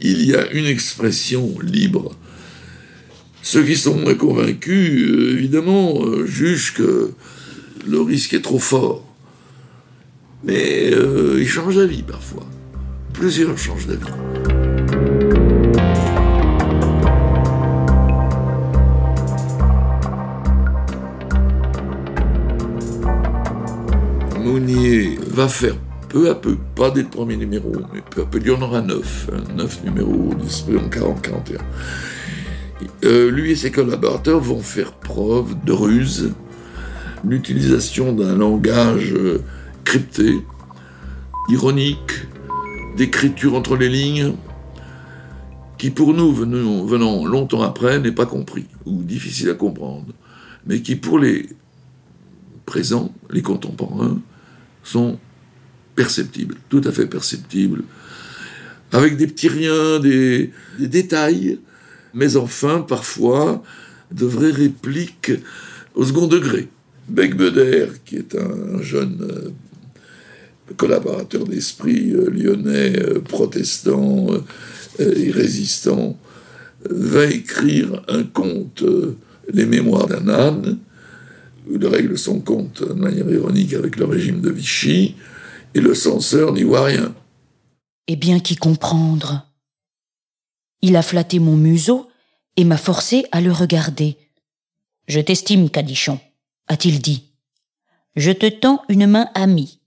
il 0.00 0.24
y 0.24 0.34
a 0.34 0.50
une 0.52 0.66
expression 0.66 1.54
libre. 1.62 2.14
Ceux 3.42 3.64
qui 3.64 3.76
sont 3.76 3.96
moins 3.96 4.14
convaincus, 4.14 5.08
euh, 5.08 5.32
évidemment, 5.38 6.04
euh, 6.04 6.26
jugent 6.26 6.74
que 6.74 7.12
le 7.86 8.00
risque 8.00 8.34
est 8.34 8.42
trop 8.42 8.58
fort. 8.58 9.04
Mais 10.44 10.90
euh, 10.92 11.38
ils 11.40 11.48
changent 11.48 11.76
d'avis 11.76 12.02
parfois. 12.02 12.46
Plusieurs 13.12 13.56
changent 13.58 13.86
d'avis. 13.86 14.99
Va 25.40 25.48
faire 25.48 25.76
peu 26.10 26.28
à 26.28 26.34
peu, 26.34 26.58
pas 26.74 26.90
dès 26.90 27.00
le 27.00 27.08
premier 27.08 27.34
numéro, 27.34 27.72
mais 27.94 28.02
peu 28.10 28.22
à 28.22 28.26
peu, 28.26 28.38
il 28.42 28.46
y 28.46 28.50
en 28.50 28.60
aura 28.60 28.82
neuf, 28.82 29.30
hein, 29.32 29.40
neuf 29.56 29.82
numéros 29.82 30.34
d'esprit 30.34 30.76
en 30.76 30.88
40-41. 30.90 31.60
Euh, 33.04 33.30
lui 33.30 33.52
et 33.52 33.56
ses 33.56 33.70
collaborateurs 33.70 34.40
vont 34.40 34.60
faire 34.60 34.92
preuve 34.92 35.54
de 35.64 35.72
ruse, 35.72 36.34
l'utilisation 37.24 38.12
d'un 38.12 38.36
langage 38.36 39.14
euh, 39.14 39.42
crypté, 39.84 40.44
ironique, 41.48 42.26
d'écriture 42.98 43.54
entre 43.54 43.76
les 43.76 43.88
lignes, 43.88 44.34
qui 45.78 45.88
pour 45.88 46.12
nous, 46.12 46.34
venant 46.34 47.24
longtemps 47.24 47.62
après, 47.62 47.98
n'est 47.98 48.12
pas 48.12 48.26
compris, 48.26 48.66
ou 48.84 49.02
difficile 49.02 49.48
à 49.48 49.54
comprendre, 49.54 50.12
mais 50.66 50.82
qui 50.82 50.96
pour 50.96 51.18
les 51.18 51.48
présents, 52.66 53.10
les 53.30 53.40
contemporains, 53.40 54.18
sont 54.82 55.18
perceptibles, 56.00 56.54
tout 56.70 56.80
à 56.86 56.92
fait 56.92 57.04
perceptibles, 57.04 57.82
avec 58.90 59.18
des 59.18 59.26
petits 59.26 59.48
riens, 59.48 60.00
des, 60.00 60.50
détails, 60.78 61.58
mais 62.14 62.36
enfin, 62.36 62.80
parfois, 62.80 63.62
de 64.10 64.24
vraies 64.24 64.50
répliques 64.50 65.32
au 65.94 66.04
second 66.06 66.26
degré. 66.26 66.68
Becbeder, 67.08 67.88
qui 68.06 68.16
est 68.16 68.34
un 68.34 68.80
jeune 68.80 69.18
euh, 69.20 69.50
collaborateur 70.78 71.44
d'esprit 71.44 72.12
euh, 72.12 72.30
lyonnais, 72.30 72.98
euh, 72.98 73.20
protestant 73.20 74.28
et 74.98 75.30
résistant, 75.30 76.18
va 76.88 77.26
écrire 77.26 78.02
un 78.08 78.22
conte, 78.22 78.82
Les 79.52 79.66
Mémoires 79.66 80.06
d'un 80.06 80.28
âne, 80.28 80.78
il 81.70 81.86
règle 81.86 82.16
son 82.16 82.40
compte 82.40 82.82
de 82.88 82.94
manière 82.94 83.30
ironique 83.30 83.74
avec 83.74 83.96
le 83.96 84.06
régime 84.06 84.40
de 84.40 84.50
Vichy, 84.50 85.14
et 85.74 85.80
le 85.80 85.94
censeur 85.94 86.52
n'y 86.52 86.62
voit 86.62 86.84
rien. 86.84 87.14
Eh 88.06 88.16
bien, 88.16 88.40
qui 88.40 88.56
comprendre? 88.56 89.46
Il 90.82 90.96
a 90.96 91.02
flatté 91.02 91.38
mon 91.38 91.56
museau 91.56 92.10
et 92.56 92.64
m'a 92.64 92.76
forcé 92.76 93.26
à 93.32 93.40
le 93.40 93.52
regarder. 93.52 94.16
Je 95.06 95.20
t'estime, 95.20 95.70
Cadichon, 95.70 96.18
a-t-il 96.68 97.00
dit. 97.00 97.34
Je 98.16 98.32
te 98.32 98.46
tends 98.46 98.82
une 98.88 99.06
main 99.06 99.28
amie. 99.34 99.80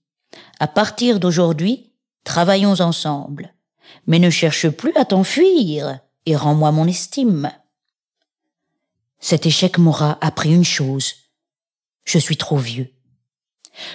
À 0.60 0.68
partir 0.68 1.20
d'aujourd'hui, 1.20 1.92
travaillons 2.24 2.80
ensemble. 2.80 3.54
Mais 4.08 4.20
ne 4.20 4.30
cherche 4.30 4.70
plus 4.70 4.96
à 4.96 5.06
t'enfuir 5.06 6.00
et 6.26 6.36
rends-moi 6.36 6.72
mon 6.72 6.88
estime. 6.88 7.52
Cet 9.20 9.46
échec 9.46 9.78
m'aura 9.78 10.18
appris 10.22 10.54
une 10.54 10.66
chose. 10.66 11.14
Je 12.06 12.18
suis 12.18 12.38
trop 12.38 12.58
vieux. 12.58 12.93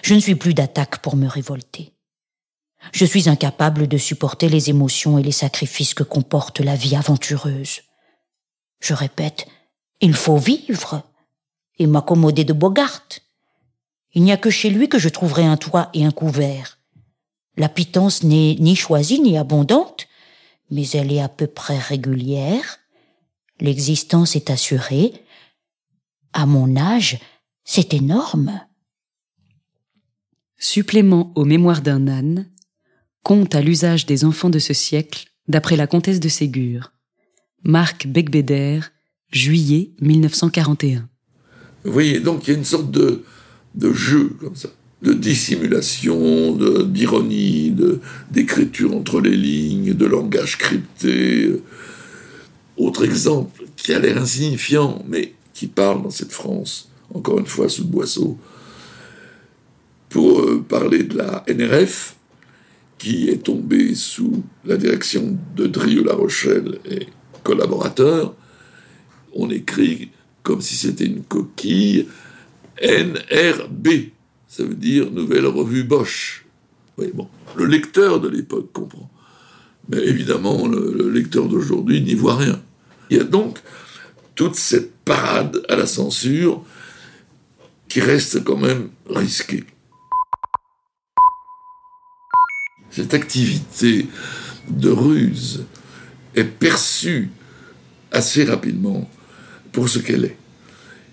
Je 0.02 0.14
ne 0.14 0.20
suis 0.20 0.34
plus 0.34 0.54
d'attaque 0.54 0.98
pour 0.98 1.16
me 1.16 1.26
révolter. 1.26 1.92
Je 2.92 3.04
suis 3.04 3.28
incapable 3.28 3.88
de 3.88 3.98
supporter 3.98 4.48
les 4.48 4.70
émotions 4.70 5.18
et 5.18 5.22
les 5.22 5.32
sacrifices 5.32 5.94
que 5.94 6.02
comporte 6.02 6.60
la 6.60 6.76
vie 6.76 6.96
aventureuse. 6.96 7.82
Je 8.80 8.94
répète, 8.94 9.46
il 10.00 10.14
faut 10.14 10.36
vivre 10.36 11.02
et 11.78 11.86
m'accommoder 11.86 12.44
de 12.44 12.52
Bogart. 12.52 13.02
Il 14.14 14.22
n'y 14.22 14.32
a 14.32 14.36
que 14.36 14.50
chez 14.50 14.70
lui 14.70 14.88
que 14.88 14.98
je 14.98 15.08
trouverai 15.08 15.44
un 15.44 15.56
toit 15.56 15.90
et 15.92 16.04
un 16.04 16.10
couvert. 16.10 16.78
La 17.56 17.68
pitance 17.68 18.22
n'est 18.22 18.56
ni 18.60 18.76
choisie 18.76 19.20
ni 19.20 19.36
abondante, 19.36 20.06
mais 20.70 20.88
elle 20.90 21.12
est 21.12 21.20
à 21.20 21.28
peu 21.28 21.46
près 21.46 21.78
régulière. 21.78 22.78
L'existence 23.60 24.36
est 24.36 24.50
assurée. 24.50 25.12
À 26.32 26.46
mon 26.46 26.76
âge, 26.76 27.18
c'est 27.64 27.94
énorme. 27.94 28.60
Supplément 30.58 31.32
aux 31.36 31.44
mémoires 31.44 31.82
d'un 31.82 32.08
âne, 32.08 32.50
conte 33.22 33.54
à 33.54 33.60
l'usage 33.60 34.06
des 34.06 34.24
enfants 34.24 34.50
de 34.50 34.58
ce 34.58 34.74
siècle, 34.74 35.26
d'après 35.46 35.76
la 35.76 35.86
comtesse 35.86 36.18
de 36.18 36.28
Ségur. 36.28 36.92
Marc 37.62 38.08
Becbéder, 38.08 38.80
juillet 39.30 39.92
1941. 40.00 41.08
Vous 41.84 41.92
voyez, 41.92 42.18
donc 42.18 42.46
il 42.46 42.50
y 42.50 42.54
a 42.54 42.58
une 42.58 42.64
sorte 42.64 42.90
de, 42.90 43.22
de 43.76 43.92
jeu 43.92 44.36
comme 44.40 44.56
ça, 44.56 44.68
de 45.02 45.12
dissimulation, 45.12 46.56
d'ironie, 46.86 47.74
d'écriture 48.32 48.96
entre 48.96 49.20
les 49.20 49.36
lignes, 49.36 49.94
de 49.94 50.06
langage 50.06 50.58
crypté. 50.58 51.52
Autre 52.76 53.04
exemple 53.04 53.62
qui 53.76 53.92
a 53.92 54.00
l'air 54.00 54.18
insignifiant, 54.18 55.04
mais 55.06 55.34
qui 55.54 55.68
parle 55.68 56.02
dans 56.02 56.10
cette 56.10 56.32
France 56.32 56.88
encore 57.14 57.38
une 57.38 57.46
fois 57.46 57.68
sous 57.68 57.82
le 57.82 57.88
boisseau, 57.88 58.38
pour 60.08 60.40
euh, 60.40 60.64
parler 60.66 61.02
de 61.04 61.18
la 61.18 61.44
NRF, 61.48 62.16
qui 62.98 63.28
est 63.28 63.44
tombée 63.44 63.94
sous 63.94 64.42
la 64.64 64.76
direction 64.76 65.38
de 65.56 65.66
Drieux-La 65.66 66.14
Rochelle 66.14 66.78
et 66.90 67.06
collaborateurs. 67.44 68.34
On 69.34 69.50
écrit 69.50 70.10
comme 70.42 70.60
si 70.60 70.74
c'était 70.74 71.06
une 71.06 71.22
coquille 71.22 72.06
NRB, 72.82 73.88
ça 74.48 74.64
veut 74.64 74.74
dire 74.74 75.10
Nouvelle 75.10 75.46
Revue 75.46 75.84
Bosch. 75.84 76.44
Le 76.96 77.66
lecteur 77.66 78.20
de 78.20 78.28
l'époque 78.28 78.72
comprend. 78.72 79.10
Mais 79.88 79.98
évidemment, 79.98 80.66
le 80.66 81.10
lecteur 81.10 81.46
d'aujourd'hui 81.46 82.00
n'y 82.00 82.14
voit 82.14 82.36
rien. 82.36 82.60
Il 83.10 83.16
y 83.16 83.20
a 83.20 83.24
donc 83.24 83.58
toute 84.34 84.54
cette 84.54 84.94
parade 85.04 85.62
à 85.68 85.76
la 85.76 85.86
censure 85.86 86.64
qui 87.88 88.00
reste 88.00 88.44
quand 88.44 88.56
même 88.56 88.90
risqué. 89.08 89.64
Cette 92.90 93.14
activité 93.14 94.06
de 94.70 94.90
ruse 94.90 95.64
est 96.34 96.44
perçue 96.44 97.30
assez 98.12 98.44
rapidement 98.44 99.08
pour 99.72 99.88
ce 99.88 99.98
qu'elle 99.98 100.24
est. 100.24 100.36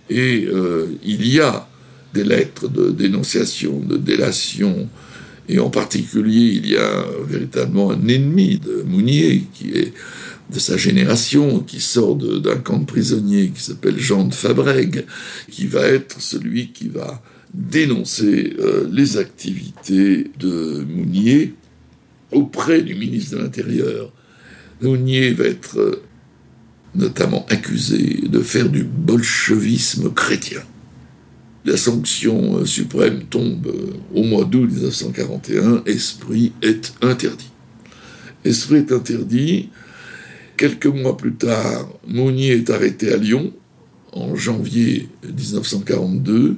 Et 0.10 0.46
euh, 0.48 0.88
il 1.04 1.28
y 1.28 1.40
a 1.40 1.68
des 2.14 2.24
lettres 2.24 2.68
de 2.70 2.92
dénonciation, 2.92 3.80
de 3.80 3.98
délation, 3.98 4.90
et 5.48 5.60
en 5.60 5.70
particulier, 5.70 6.60
il 6.64 6.70
y 6.70 6.78
a 6.78 7.06
véritablement 7.28 7.92
un 7.92 8.08
ennemi 8.08 8.58
de 8.58 8.84
Mounier 8.84 9.44
qui 9.54 9.72
est 9.72 9.94
de 10.52 10.60
sa 10.60 10.78
génération, 10.78 11.60
qui 11.60 11.80
sort 11.80 12.16
d'un 12.16 12.58
camp 12.58 12.80
de 12.80 12.86
prisonniers 12.86 13.50
qui 13.50 13.62
s'appelle 13.62 14.00
Jean 14.00 14.26
de 14.26 14.34
Fabrègue, 14.34 15.06
qui 15.52 15.66
va 15.68 15.82
être 15.88 16.22
celui 16.22 16.72
qui 16.72 16.88
va 16.88 17.22
dénoncer 17.54 18.54
euh, 18.60 18.88
les 18.92 19.18
activités 19.18 20.32
de 20.40 20.86
Mounier 20.88 21.54
auprès 22.36 22.82
du 22.82 22.94
ministre 22.94 23.38
de 23.38 23.42
l'Intérieur. 23.42 24.12
Mounier 24.82 25.32
va 25.32 25.46
être 25.46 25.80
euh, 25.80 26.04
notamment 26.94 27.46
accusé 27.50 28.22
de 28.28 28.40
faire 28.42 28.70
du 28.70 28.84
bolchevisme 28.84 30.14
chrétien. 30.14 30.62
La 31.66 31.78
sanction 31.78 32.58
euh, 32.58 32.66
suprême 32.66 33.24
tombe 33.30 33.74
au 34.14 34.24
mois 34.24 34.46
d'août 34.46 34.70
1941, 34.70 35.84
Esprit 35.88 36.52
est 36.62 36.94
interdit. 37.02 37.50
Esprit 38.44 38.78
est 38.78 38.92
interdit, 38.92 39.70
Quelques 40.58 40.86
mois 40.86 41.18
plus 41.18 41.34
tard, 41.34 41.90
Mounier 42.08 42.52
est 42.52 42.70
arrêté 42.70 43.12
à 43.12 43.18
Lyon, 43.18 43.52
en 44.14 44.36
janvier 44.36 45.10
1942, 45.26 46.56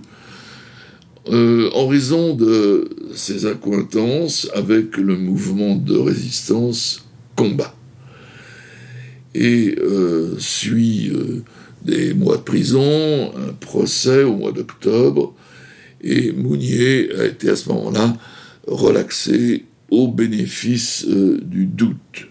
euh, 1.30 1.70
en 1.74 1.88
raison 1.88 2.34
de 2.36 2.90
ses 3.14 3.46
accointances 3.46 4.50
avec 4.54 4.98
le 4.98 5.18
mouvement 5.18 5.76
de 5.76 5.98
résistance 5.98 7.06
Combat. 7.36 7.76
Et 9.36 9.76
euh, 9.80 10.36
suit 10.40 11.12
euh, 11.14 11.44
des 11.84 12.14
mois 12.14 12.38
de 12.38 12.42
prison, 12.42 13.32
un 13.36 13.54
procès 13.60 14.24
au 14.24 14.36
mois 14.36 14.52
d'octobre, 14.52 15.36
et 16.02 16.32
Mounier 16.32 17.10
a 17.20 17.26
été 17.26 17.50
à 17.50 17.56
ce 17.56 17.70
moment-là 17.70 18.14
relaxé 18.66 19.66
au 19.92 20.08
bénéfice 20.08 21.06
du 21.06 21.66
doute. 21.66 22.28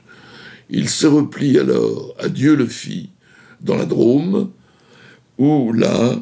Il 0.70 0.88
se 0.88 1.06
replie 1.06 1.58
alors 1.58 2.14
à 2.18 2.28
Dieu 2.28 2.56
le 2.56 2.66
Fit 2.66 3.10
dans 3.60 3.76
la 3.76 3.86
Drôme, 3.86 4.50
où 5.38 5.72
là, 5.72 6.16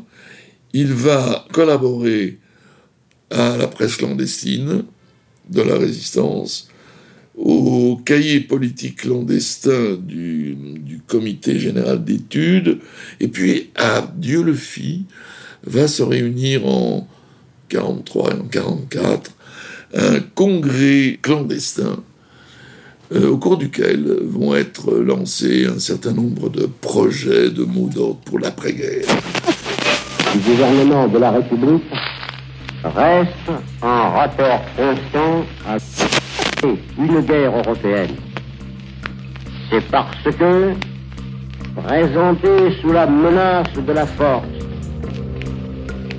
il 0.72 0.92
va 0.92 1.46
collaborer 1.52 2.38
à 3.34 3.56
la 3.56 3.66
presse 3.66 3.96
clandestine 3.96 4.84
de 5.50 5.60
la 5.60 5.76
résistance, 5.76 6.68
au 7.36 8.00
cahier 8.04 8.40
politique 8.40 9.02
clandestin 9.02 9.96
du, 10.00 10.56
comité 11.06 11.58
général 11.58 12.02
d'études, 12.02 12.78
et 13.20 13.28
puis 13.28 13.70
à 13.74 14.10
Dieu 14.16 14.42
le 14.42 14.54
fit, 14.54 15.04
va 15.64 15.86
se 15.86 16.02
réunir 16.02 16.66
en 16.66 17.06
43 17.68 18.30
et 18.30 18.40
en 18.40 18.44
44 18.44 19.30
un 19.96 20.20
congrès 20.34 21.18
clandestin 21.20 22.02
euh, 23.12 23.28
au 23.28 23.36
cours 23.36 23.58
duquel 23.58 24.18
vont 24.22 24.54
être 24.54 24.94
lancés 24.94 25.66
un 25.66 25.78
certain 25.78 26.12
nombre 26.12 26.48
de 26.48 26.66
projets 26.66 27.50
de 27.50 27.64
mots 27.64 27.90
d'ordre 27.94 28.20
pour 28.24 28.38
l'après-guerre. 28.38 29.06
Le 30.34 30.40
gouvernement 30.40 31.06
de 31.06 31.18
la 31.18 31.32
République 31.32 31.84
reste 32.84 33.50
en 33.82 34.10
rapport 34.12 34.60
constant 34.76 35.44
à 35.66 35.76
une 36.98 37.20
guerre 37.20 37.56
européenne. 37.56 38.16
C'est 39.70 39.88
parce 39.90 40.22
que, 40.24 40.74
présenté 41.86 42.48
sous 42.80 42.92
la 42.92 43.06
menace 43.06 43.72
de 43.72 43.92
la 43.92 44.06
force, 44.06 44.46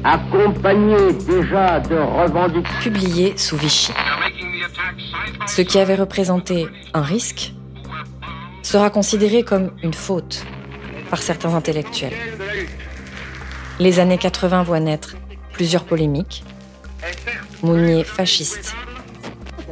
accompagné 0.03 1.13
déjà 1.27 1.79
de 1.79 1.95
revendications... 1.95 2.79
Publié 2.81 3.37
sous 3.37 3.57
Vichy. 3.57 3.91
Ce 5.47 5.61
qui 5.61 5.79
avait 5.79 5.95
représenté 5.95 6.67
un 6.93 7.01
risque 7.01 7.53
sera 8.61 8.89
considéré 8.89 9.43
comme 9.43 9.71
une 9.83 9.93
faute 9.93 10.45
par 11.09 11.21
certains 11.21 11.53
intellectuels. 11.53 12.13
Les 13.79 13.99
années 13.99 14.17
80 14.17 14.63
voient 14.63 14.79
naître 14.79 15.15
plusieurs 15.53 15.83
polémiques. 15.83 16.43
Mounier 17.63 18.03
fasciste, 18.03 18.75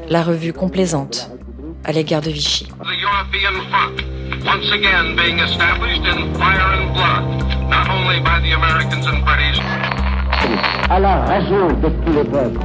la 0.10 0.24
revue 0.24 0.54
complaisante 0.54 1.30
à 1.84 1.91
l'égard 1.91 2.22
de 2.22 2.32
Vichy. 2.32 2.67
À 10.89 11.00
la 11.00 11.26
raison 11.26 11.67
de 11.67 11.89
tous 12.06 12.13
les 12.13 12.24
peuples. 12.24 12.60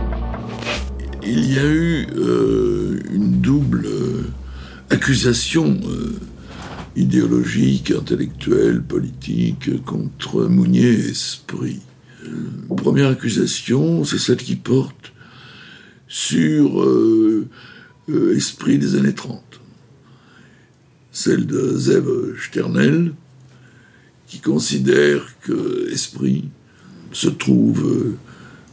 Il 1.22 1.52
y 1.52 1.58
a 1.58 1.64
eu 1.64 2.06
euh, 2.16 3.00
une 3.12 3.40
double 3.40 3.86
euh, 3.86 4.30
accusation 4.90 5.76
euh, 5.84 6.18
idéologique, 6.96 7.90
intellectuelle, 7.90 8.82
politique 8.82 9.84
contre 9.84 10.44
Mounier 10.44 10.90
et 10.90 11.14
Esprit. 12.22 12.76
première 12.76 13.08
accusation, 13.08 14.04
c'est 14.04 14.18
celle 14.18 14.36
qui 14.38 14.56
porte 14.56 15.12
sur 16.06 16.86
Esprit 18.34 18.78
des 18.78 18.96
années 18.96 19.14
30. 19.14 19.42
Celle 21.12 21.46
de 21.46 21.76
Zev 21.76 22.06
Sternel, 22.40 23.12
qui 24.26 24.40
considère 24.40 25.26
que 25.42 25.90
Esprit 25.92 26.48
se 27.12 27.28
trouve 27.28 28.14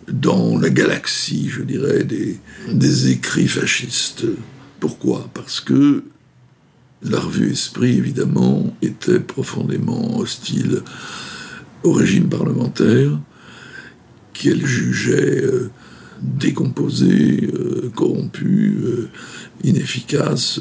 dans 0.08 0.58
la 0.58 0.70
galaxie, 0.70 1.50
je 1.50 1.64
dirais, 1.64 2.04
des 2.06 3.10
écrits 3.10 3.48
fascistes. 3.48 4.26
Pourquoi? 4.80 5.30
Parce 5.34 5.60
que 5.60 6.04
la 7.02 7.20
revue 7.20 7.52
Esprit, 7.52 7.98
évidemment, 7.98 8.76
était 8.82 9.20
profondément 9.20 10.18
hostile 10.20 10.82
au 11.84 11.92
régime 11.92 12.30
parlementaire, 12.30 13.20
qu'elle 14.36 14.66
jugeait 14.66 15.44
euh, 15.44 15.70
décomposé, 16.22 17.50
euh, 17.54 17.92
corrompu, 17.96 18.78
euh, 18.84 19.10
inefficace, 19.64 20.60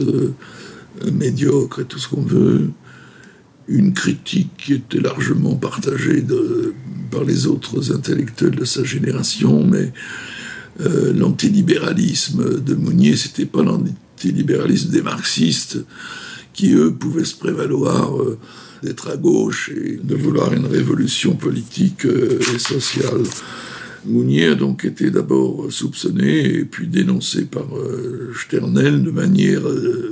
médiocre 1.13 1.81
et 1.81 1.85
tout 1.85 1.99
ce 1.99 2.09
qu'on 2.09 2.23
veut. 2.23 2.71
Une 3.67 3.93
critique 3.93 4.51
qui 4.59 4.75
était 4.75 5.01
largement 5.01 5.57
partagée 5.57 6.25
par 7.11 7.25
les 7.25 7.47
autres 7.47 7.93
intellectuels 7.93 8.55
de 8.55 8.65
sa 8.65 8.85
génération, 8.85 9.67
mais 9.67 9.93
l'antilibéralisme 11.15 12.61
de 12.61 12.75
Mounier, 12.75 13.17
c'était 13.17 13.47
pas 13.47 13.63
l'antilibéralisme 13.63 14.91
des 14.91 15.01
marxistes, 15.01 15.79
qui 16.53 16.75
eux 16.75 16.93
pouvaient 16.93 17.25
se 17.25 17.37
prévaloir 17.37 18.13
d'être 18.85 19.11
à 19.11 19.17
gauche 19.17 19.71
et 19.75 19.99
de 20.03 20.15
vouloir 20.15 20.53
une 20.53 20.67
révolution 20.67 21.35
politique 21.35 22.05
euh, 22.07 22.39
et 22.55 22.59
sociale. 22.59 23.23
Mounier 24.07 24.49
a 24.49 24.55
donc 24.55 24.85
été 24.85 25.11
d'abord 25.11 25.73
soupçonné 25.73 26.45
et 26.59 26.65
puis 26.67 26.87
dénoncé 26.87 27.47
par 27.47 27.67
Sternel 28.39 29.03
de 29.03 29.11
manière, 29.11 29.63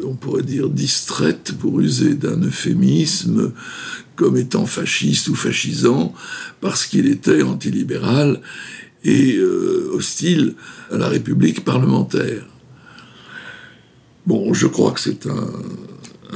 on 0.07 0.15
pourrait 0.15 0.43
dire, 0.43 0.71
distraite 0.71 1.53
pour 1.61 1.79
user 1.79 2.15
d'un 2.15 2.41
euphémisme 2.41 3.53
comme 4.17 4.39
étant 4.39 4.65
fasciste 4.65 5.29
ou 5.29 5.35
fascisant 5.35 6.15
parce 6.63 6.87
qu'il 6.87 7.07
était 7.07 7.43
antilibéral 7.43 8.41
et 9.05 9.37
euh, 9.37 9.91
hostile 9.93 10.55
à 10.91 10.97
la 10.97 11.09
République 11.09 11.65
parlementaire. 11.65 12.47
Bon, 14.27 14.55
je 14.55 14.67
crois 14.67 14.93
que 14.93 15.01
c'est 15.01 15.27
un, 15.27 15.51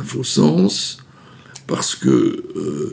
faux 0.02 0.24
sens, 0.24 0.98
parce 1.66 1.94
que, 1.94 2.08
euh, 2.08 2.90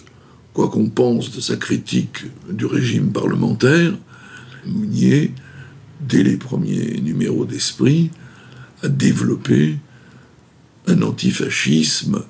quoi 0.53 0.69
qu'on 0.69 0.89
pense 0.89 1.31
de 1.31 1.41
sa 1.41 1.55
critique 1.55 2.25
du 2.49 2.65
régime 2.65 3.11
parlementaire, 3.11 3.93
Mounier, 4.65 5.31
dès 6.01 6.23
les 6.23 6.37
premiers 6.37 6.99
numéros 7.01 7.45
d'Esprit, 7.45 8.11
a 8.81 8.87
développé 8.87 9.77
un 10.87 11.01
antifascisme 11.01 12.23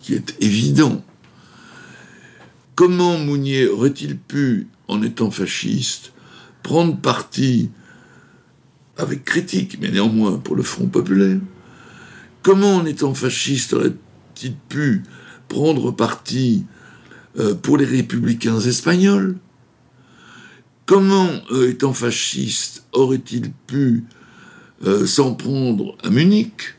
qui 0.00 0.14
est 0.14 0.34
évident. 0.40 1.04
Comment 2.74 3.18
Mounier 3.18 3.66
aurait-il 3.66 4.16
pu, 4.16 4.68
en 4.88 5.02
étant 5.02 5.30
fasciste, 5.30 6.12
prendre 6.62 6.96
parti, 6.96 7.70
avec 8.96 9.24
critique, 9.24 9.78
mais 9.80 9.90
néanmoins 9.90 10.38
pour 10.38 10.56
le 10.56 10.62
Front 10.62 10.86
populaire? 10.86 11.38
Comment, 12.42 12.76
en 12.76 12.86
étant 12.86 13.14
fasciste, 13.14 13.74
aurait-il 13.74 14.54
pu 14.68 15.02
prendre 15.50 15.90
parti 15.90 16.64
euh, 17.38 17.54
pour 17.54 17.76
les 17.76 17.84
républicains 17.84 18.60
espagnols 18.60 19.36
Comment, 20.86 21.28
euh, 21.52 21.70
étant 21.70 21.92
fasciste, 21.92 22.82
aurait-il 22.92 23.52
pu 23.68 24.02
euh, 24.84 25.06
s'en 25.06 25.34
prendre 25.34 25.96
à 26.02 26.10
Munich? 26.10 26.76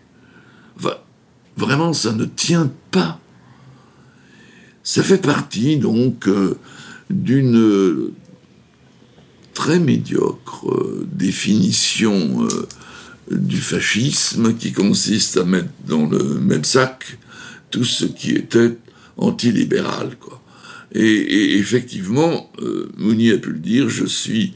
Vraiment, 1.57 1.93
ça 1.93 2.11
ne 2.11 2.25
tient 2.25 2.71
pas. 2.89 3.19
Ça 4.83 5.03
fait 5.03 5.21
partie 5.21 5.77
donc 5.77 6.27
d'une 7.09 8.11
très 9.53 9.79
médiocre 9.79 10.65
définition 11.05 12.47
du 13.29 13.57
fascisme 13.57 14.55
qui 14.55 14.71
consiste 14.71 15.37
à 15.37 15.43
mettre 15.43 15.69
dans 15.87 16.07
le 16.07 16.39
même 16.39 16.63
sac 16.63 17.19
tout 17.71 17.85
ce 17.85 18.05
qui 18.05 18.31
était 18.31 18.77
antilibéral. 19.17 20.17
Et, 20.93 21.57
effectivement, 21.57 22.51
Mounier 22.97 23.33
a 23.33 23.37
pu 23.37 23.51
le 23.51 23.59
dire, 23.59 23.89
je 23.89 24.05
suis 24.05 24.53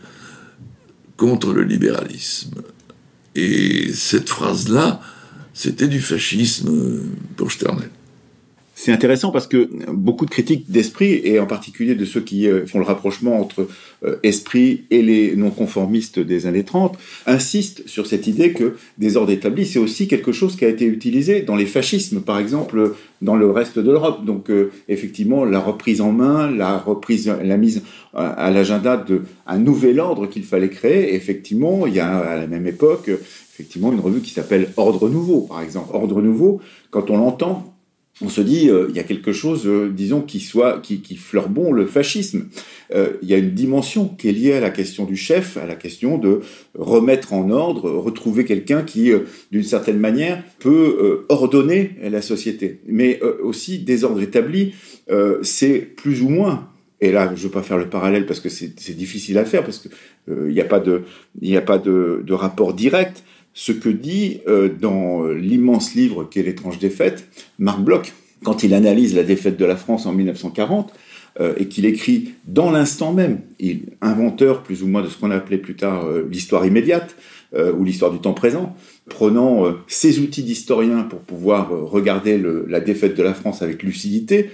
contre 1.17 1.53
le 1.53 1.63
libéralisme. 1.63 2.61
Et 3.35 3.91
cette 3.93 4.29
phrase-là, 4.29 5.01
c'était 5.53 5.87
du 5.87 6.01
fascisme 6.01 7.01
pour 7.37 7.51
Sternel. 7.51 7.89
C'est 8.85 8.91
intéressant 8.91 9.31
parce 9.31 9.47
que 9.47 9.67
beaucoup 9.91 10.27
de 10.27 10.29
critiques 10.29 10.69
d'esprit, 10.69 11.19
et 11.23 11.39
en 11.39 11.47
particulier 11.47 11.95
de 11.95 12.05
ceux 12.05 12.21
qui 12.21 12.47
euh, 12.47 12.67
font 12.67 12.77
le 12.77 12.85
rapprochement 12.85 13.39
entre 13.39 13.67
euh, 14.05 14.17
esprit 14.21 14.83
et 14.91 15.01
les 15.01 15.35
non-conformistes 15.35 16.19
des 16.19 16.45
années 16.45 16.63
30, 16.63 16.95
insistent 17.25 17.81
sur 17.87 18.05
cette 18.05 18.27
idée 18.27 18.53
que 18.53 18.75
des 18.99 19.17
ordres 19.17 19.31
établis, 19.31 19.65
c'est 19.65 19.79
aussi 19.79 20.07
quelque 20.07 20.31
chose 20.31 20.55
qui 20.55 20.65
a 20.65 20.67
été 20.67 20.85
utilisé 20.85 21.41
dans 21.41 21.55
les 21.55 21.65
fascismes, 21.65 22.21
par 22.21 22.37
exemple, 22.37 22.93
dans 23.23 23.35
le 23.35 23.49
reste 23.49 23.79
de 23.79 23.89
l'Europe. 23.89 24.23
Donc, 24.23 24.51
euh, 24.51 24.71
effectivement, 24.87 25.45
la 25.45 25.61
reprise 25.61 25.99
en 25.99 26.11
main, 26.11 26.51
la 26.51 26.77
reprise, 26.77 27.33
la 27.43 27.57
mise 27.57 27.81
à 28.13 28.51
l'agenda 28.51 29.03
d'un 29.03 29.57
nouvel 29.57 29.99
ordre 29.99 30.27
qu'il 30.27 30.43
fallait 30.43 30.69
créer. 30.69 31.15
Effectivement, 31.15 31.87
il 31.87 31.95
y 31.95 31.99
a 31.99 32.17
à 32.17 32.35
la 32.37 32.45
même 32.45 32.67
époque, 32.67 33.09
effectivement, 33.09 33.91
une 33.91 33.99
revue 33.99 34.21
qui 34.21 34.29
s'appelle 34.29 34.69
Ordre 34.77 35.09
Nouveau, 35.09 35.41
par 35.41 35.61
exemple. 35.63 35.89
Ordre 35.91 36.21
Nouveau, 36.21 36.61
quand 36.91 37.09
on 37.09 37.17
l'entend, 37.17 37.74
on 38.21 38.29
se 38.29 38.41
dit 38.41 38.69
euh, 38.69 38.87
il 38.89 38.95
y 38.95 38.99
a 38.99 39.03
quelque 39.03 39.33
chose, 39.33 39.67
euh, 39.67 39.91
disons, 39.93 40.21
qui 40.21 40.39
soit 40.39 40.79
qui, 40.79 41.01
qui 41.01 41.17
fleure 41.17 41.49
bon 41.49 41.73
le 41.73 41.85
fascisme. 41.85 42.45
Euh, 42.93 43.09
il 43.21 43.29
y 43.29 43.33
a 43.33 43.37
une 43.37 43.51
dimension 43.51 44.07
qui 44.07 44.29
est 44.29 44.31
liée 44.31 44.53
à 44.53 44.61
la 44.61 44.69
question 44.69 45.05
du 45.05 45.17
chef, 45.17 45.57
à 45.57 45.65
la 45.65 45.75
question 45.75 46.17
de 46.17 46.39
remettre 46.77 47.33
en 47.33 47.49
ordre, 47.49 47.91
retrouver 47.91 48.45
quelqu'un 48.45 48.83
qui, 48.83 49.11
d'une 49.51 49.63
certaine 49.63 49.99
manière, 49.99 50.41
peut 50.59 51.25
ordonner 51.29 51.91
la 52.03 52.21
société. 52.21 52.79
Mais 52.87 53.19
aussi 53.43 53.79
des 53.79 54.03
ordres 54.03 54.21
établis, 54.21 54.73
c'est 55.41 55.79
plus 55.79 56.21
ou 56.21 56.29
moins 56.29 56.69
et 57.01 57.11
là, 57.11 57.27
je 57.35 57.41
ne 57.41 57.47
veux 57.47 57.51
pas 57.51 57.61
faire 57.61 57.77
le 57.77 57.89
parallèle 57.89 58.25
parce 58.25 58.39
que 58.39 58.49
c'est 58.49 58.95
difficile 58.95 59.37
à 59.37 59.45
faire, 59.45 59.63
parce 59.63 59.79
qu'il 59.79 59.91
n'y 60.47 60.61
a 60.61 60.65
pas, 60.65 60.79
de, 60.79 61.03
rapport 62.31 62.73
direct, 62.73 63.23
ce 63.55 63.71
que 63.71 63.89
dit 63.89 64.41
euh, 64.47 64.69
dans 64.69 65.25
l'immense 65.25 65.95
livre 65.95 66.23
qu'est 66.25 66.43
L'étrange 66.43 66.77
défaite, 66.77 67.27
Marc 67.57 67.79
Bloch, 67.79 68.13
quand 68.43 68.61
il 68.61 68.75
analyse 68.75 69.15
la 69.15 69.23
défaite 69.23 69.57
de 69.57 69.65
la 69.65 69.75
France 69.75 70.05
en 70.05 70.13
1940, 70.13 70.93
euh, 71.41 71.53
et 71.57 71.65
qu'il 71.65 71.85
écrit 71.85 72.29
dans 72.47 72.71
l'instant 72.71 73.11
même, 73.11 73.41
il, 73.59 73.87
inventeur 73.99 74.63
plus 74.63 74.83
ou 74.83 74.87
moins 74.87 75.01
de 75.01 75.09
ce 75.09 75.17
qu'on 75.17 75.31
appelait 75.31 75.57
plus 75.57 75.75
tard 75.75 76.05
euh, 76.05 76.25
l'histoire 76.31 76.65
immédiate, 76.65 77.17
euh, 77.53 77.73
ou 77.73 77.83
l'histoire 77.83 78.11
du 78.11 78.19
temps 78.19 78.33
présent, 78.33 78.73
prenant 79.09 79.65
ses 79.87 80.19
outils 80.19 80.43
d'historien 80.43 81.03
pour 81.03 81.19
pouvoir 81.19 81.69
regarder 81.69 82.41
la 82.67 82.79
défaite 82.79 83.15
de 83.15 83.21
la 83.21 83.33
France 83.33 83.61
avec 83.61 83.83
lucidité, 83.83 84.49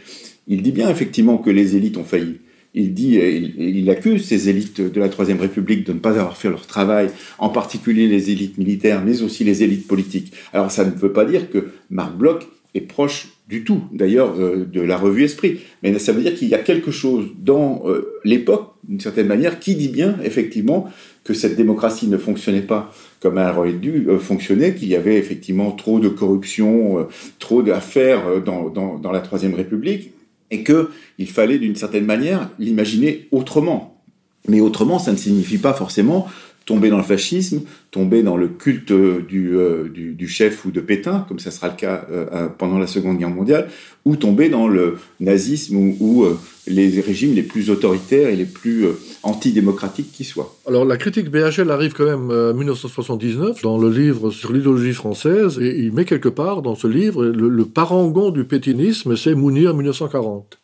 il 0.47 0.61
dit 0.61 0.71
bien 0.71 0.89
effectivement 0.89 1.37
que 1.37 1.49
les 1.49 1.75
élites 1.75 1.97
ont 1.97 2.03
failli. 2.03 2.39
Il 2.73 2.93
dit, 2.93 3.15
il, 3.15 3.59
il, 3.59 3.89
accuse 3.89 4.23
ces 4.23 4.47
élites 4.47 4.79
de 4.79 4.99
la 4.99 5.09
Troisième 5.09 5.41
République 5.41 5.85
de 5.85 5.93
ne 5.93 5.99
pas 5.99 6.11
avoir 6.11 6.37
fait 6.37 6.49
leur 6.49 6.65
travail, 6.67 7.09
en 7.37 7.49
particulier 7.49 8.07
les 8.07 8.31
élites 8.31 8.57
militaires, 8.57 9.03
mais 9.05 9.21
aussi 9.23 9.43
les 9.43 9.61
élites 9.63 9.87
politiques. 9.87 10.31
Alors 10.53 10.71
ça 10.71 10.85
ne 10.85 10.91
veut 10.91 11.11
pas 11.11 11.25
dire 11.25 11.49
que 11.49 11.71
Marc 11.89 12.15
Bloch 12.15 12.47
est 12.73 12.81
proche 12.81 13.27
du 13.51 13.65
tout, 13.65 13.81
d'ailleurs, 13.91 14.39
euh, 14.39 14.65
de 14.65 14.79
la 14.79 14.97
revue 14.97 15.25
Esprit. 15.25 15.59
Mais 15.83 15.99
ça 15.99 16.13
veut 16.13 16.21
dire 16.21 16.33
qu'il 16.35 16.47
y 16.47 16.55
a 16.55 16.59
quelque 16.59 16.89
chose 16.89 17.25
dans 17.37 17.83
euh, 17.85 18.13
l'époque, 18.23 18.73
d'une 18.87 19.01
certaine 19.01 19.27
manière, 19.27 19.59
qui 19.59 19.75
dit 19.75 19.89
bien, 19.89 20.17
effectivement, 20.23 20.89
que 21.25 21.33
cette 21.33 21.57
démocratie 21.57 22.07
ne 22.07 22.17
fonctionnait 22.17 22.61
pas 22.61 22.93
comme 23.19 23.37
elle 23.37 23.55
aurait 23.55 23.73
dû 23.73 24.07
euh, 24.07 24.17
fonctionner, 24.17 24.73
qu'il 24.73 24.87
y 24.87 24.95
avait 24.95 25.17
effectivement 25.17 25.71
trop 25.71 25.99
de 25.99 26.07
corruption, 26.07 27.07
trop 27.39 27.61
d'affaires 27.61 28.41
dans, 28.43 29.11
la 29.11 29.19
Troisième 29.19 29.53
République, 29.53 30.13
et 30.51 30.63
qu'il 30.63 31.29
fallait, 31.29 31.57
d'une 31.57 31.75
certaine 31.75 32.05
manière, 32.05 32.49
l'imaginer 32.59 33.27
autrement. 33.31 34.03
Mais 34.47 34.59
autrement, 34.59 34.99
ça 34.99 35.11
ne 35.11 35.17
signifie 35.17 35.57
pas 35.57 35.73
forcément 35.73 36.27
tomber 36.71 36.89
dans 36.89 36.97
le 36.97 37.03
fascisme, 37.03 37.63
tomber 37.91 38.23
dans 38.23 38.37
le 38.37 38.47
culte 38.47 38.93
du, 38.93 39.57
euh, 39.57 39.89
du, 39.93 40.13
du, 40.13 40.27
chef 40.29 40.63
ou 40.63 40.71
de 40.71 40.79
Pétain, 40.79 41.25
comme 41.27 41.37
ça 41.37 41.51
sera 41.51 41.67
le 41.67 41.75
cas 41.75 42.05
euh, 42.09 42.47
pendant 42.47 42.79
la 42.79 42.87
Seconde 42.87 43.17
Guerre 43.17 43.29
mondiale, 43.29 43.67
ou 44.05 44.15
tomber 44.15 44.47
dans 44.47 44.69
le 44.69 44.97
nazisme 45.19 45.75
ou, 45.99 46.23
euh, 46.23 46.39
les 46.67 47.01
régimes 47.01 47.35
les 47.35 47.43
plus 47.43 47.69
autoritaires 47.69 48.29
et 48.29 48.37
les 48.37 48.45
plus 48.45 48.85
antidémocratiques 49.21 50.13
qui 50.13 50.23
soient. 50.23 50.55
Alors 50.65 50.85
la 50.85 50.95
critique 50.95 51.29
BHL 51.29 51.69
arrive 51.69 51.91
quand 51.93 52.05
même 52.05 52.31
en 52.31 52.53
1979 52.53 53.61
dans 53.63 53.77
le 53.77 53.89
livre 53.89 54.31
sur 54.31 54.53
l'idéologie 54.53 54.93
française, 54.93 55.59
et 55.59 55.77
il 55.77 55.91
met 55.91 56.05
quelque 56.05 56.29
part 56.29 56.61
dans 56.61 56.75
ce 56.75 56.87
livre 56.87 57.25
le, 57.25 57.49
le 57.49 57.65
parangon 57.65 58.29
du 58.29 58.45
pétinisme, 58.45 59.17
c'est 59.17 59.35
Mounir 59.35 59.73
1940. 59.73 60.57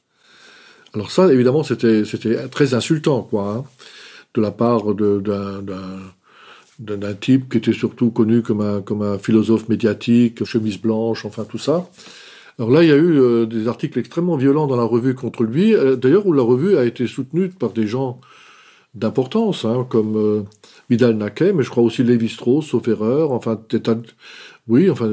Alors 0.94 1.12
ça, 1.12 1.32
évidemment, 1.32 1.64
c'était 1.64 2.04
très 2.50 2.74
insultant, 2.74 3.24
quoi. 3.24 3.56
Hein 3.58 3.64
de 4.34 4.42
la 4.42 4.52
part 4.52 4.84
d'un 6.80 7.14
type 7.14 7.50
qui 7.50 7.58
était 7.58 7.74
surtout 7.74 8.12
connu 8.12 8.42
comme 8.42 8.62
un, 8.62 8.82
comme 8.82 9.02
un 9.02 9.18
philosophe 9.18 9.68
médiatique, 9.70 10.44
chemise 10.46 10.80
blanche, 10.80 11.26
enfin 11.26 11.44
tout 11.44 11.58
ça. 11.58 11.90
Alors 12.60 12.72
là, 12.72 12.84
il 12.84 12.90
y 12.90 12.92
a 12.92 12.96
eu 12.96 13.20
euh, 13.20 13.46
des 13.46 13.68
articles 13.68 14.00
extrêmement 14.00 14.36
violents 14.36 14.66
dans 14.66 14.78
la 14.78 14.84
revue 14.84 15.14
contre 15.14 15.44
lui, 15.44 15.76
euh, 15.76 15.96
d'ailleurs 15.96 16.26
où 16.26 16.34
la 16.34 16.42
revue 16.42 16.76
a 16.78 16.86
été 16.86 17.06
soutenue 17.06 17.50
par 17.50 17.72
des 17.72 17.86
gens 17.86 18.20
d'importance, 18.96 19.64
hein, 19.64 19.86
comme 19.88 20.18
euh, 20.18 20.42
Vidal 20.90 21.16
Naquet, 21.18 21.54
mais 21.54 21.62
je 21.62 21.70
crois 21.70 21.84
aussi 21.84 22.04
Lévi-Strauss, 22.04 22.66
sauf 22.66 22.88
erreur, 22.88 23.32
enfin, 23.32 23.60
oui, 24.68 24.90
enfin, 24.90 25.08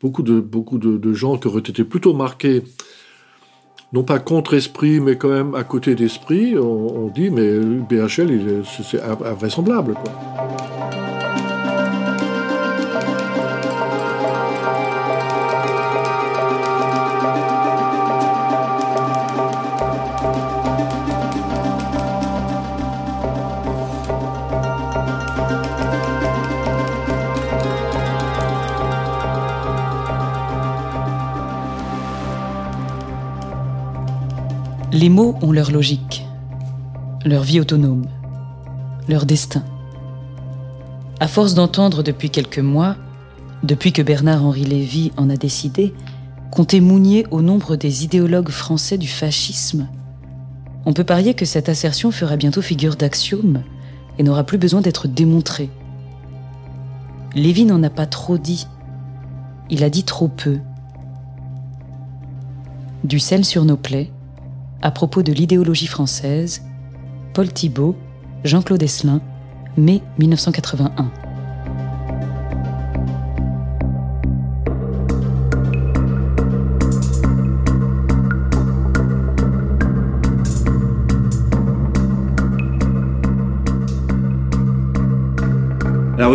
beaucoup 0.00 0.22
de, 0.22 0.38
beaucoup 0.38 0.78
de, 0.78 0.96
de 0.96 1.12
gens 1.12 1.38
qui 1.38 1.48
auraient 1.48 1.58
été 1.58 1.82
plutôt 1.82 2.14
marqués 2.14 2.62
non 3.96 4.02
pas 4.02 4.18
contre 4.18 4.52
esprit, 4.52 5.00
mais 5.00 5.16
quand 5.16 5.30
même 5.30 5.54
à 5.54 5.64
côté 5.64 5.94
d'esprit, 5.94 6.54
on, 6.58 7.08
dit, 7.08 7.30
mais 7.30 7.58
BHL, 7.58 8.62
c'est 8.82 9.00
invraisemblable. 9.02 9.94
Quoi. 9.94 11.05
Les 34.96 35.10
mots 35.10 35.36
ont 35.42 35.52
leur 35.52 35.72
logique, 35.72 36.24
leur 37.22 37.42
vie 37.42 37.60
autonome, 37.60 38.06
leur 39.10 39.26
destin. 39.26 39.62
À 41.20 41.28
force 41.28 41.52
d'entendre 41.52 42.02
depuis 42.02 42.30
quelques 42.30 42.60
mois, 42.60 42.96
depuis 43.62 43.92
que 43.92 44.00
Bernard-Henri 44.00 44.64
Lévy 44.64 45.12
en 45.18 45.28
a 45.28 45.36
décidé, 45.36 45.92
compter 46.50 46.80
Mounier 46.80 47.26
au 47.30 47.42
nombre 47.42 47.76
des 47.76 48.04
idéologues 48.04 48.48
français 48.48 48.96
du 48.96 49.06
fascisme, 49.06 49.86
on 50.86 50.94
peut 50.94 51.04
parier 51.04 51.34
que 51.34 51.44
cette 51.44 51.68
assertion 51.68 52.10
fera 52.10 52.38
bientôt 52.38 52.62
figure 52.62 52.96
d'axiome 52.96 53.64
et 54.18 54.22
n'aura 54.22 54.44
plus 54.44 54.56
besoin 54.56 54.80
d'être 54.80 55.08
démontrée. 55.08 55.68
Lévy 57.34 57.66
n'en 57.66 57.82
a 57.82 57.90
pas 57.90 58.06
trop 58.06 58.38
dit. 58.38 58.66
Il 59.68 59.84
a 59.84 59.90
dit 59.90 60.04
trop 60.04 60.28
peu. 60.28 60.58
Du 63.04 63.18
sel 63.18 63.44
sur 63.44 63.66
nos 63.66 63.76
plaies, 63.76 64.10
à 64.86 64.92
propos 64.92 65.24
de 65.24 65.32
l'idéologie 65.32 65.88
française, 65.88 66.62
Paul 67.34 67.52
Thibault, 67.52 67.96
Jean-Claude 68.44 68.84
Esselin, 68.84 69.20
mai 69.76 70.00
1981. 70.20 71.25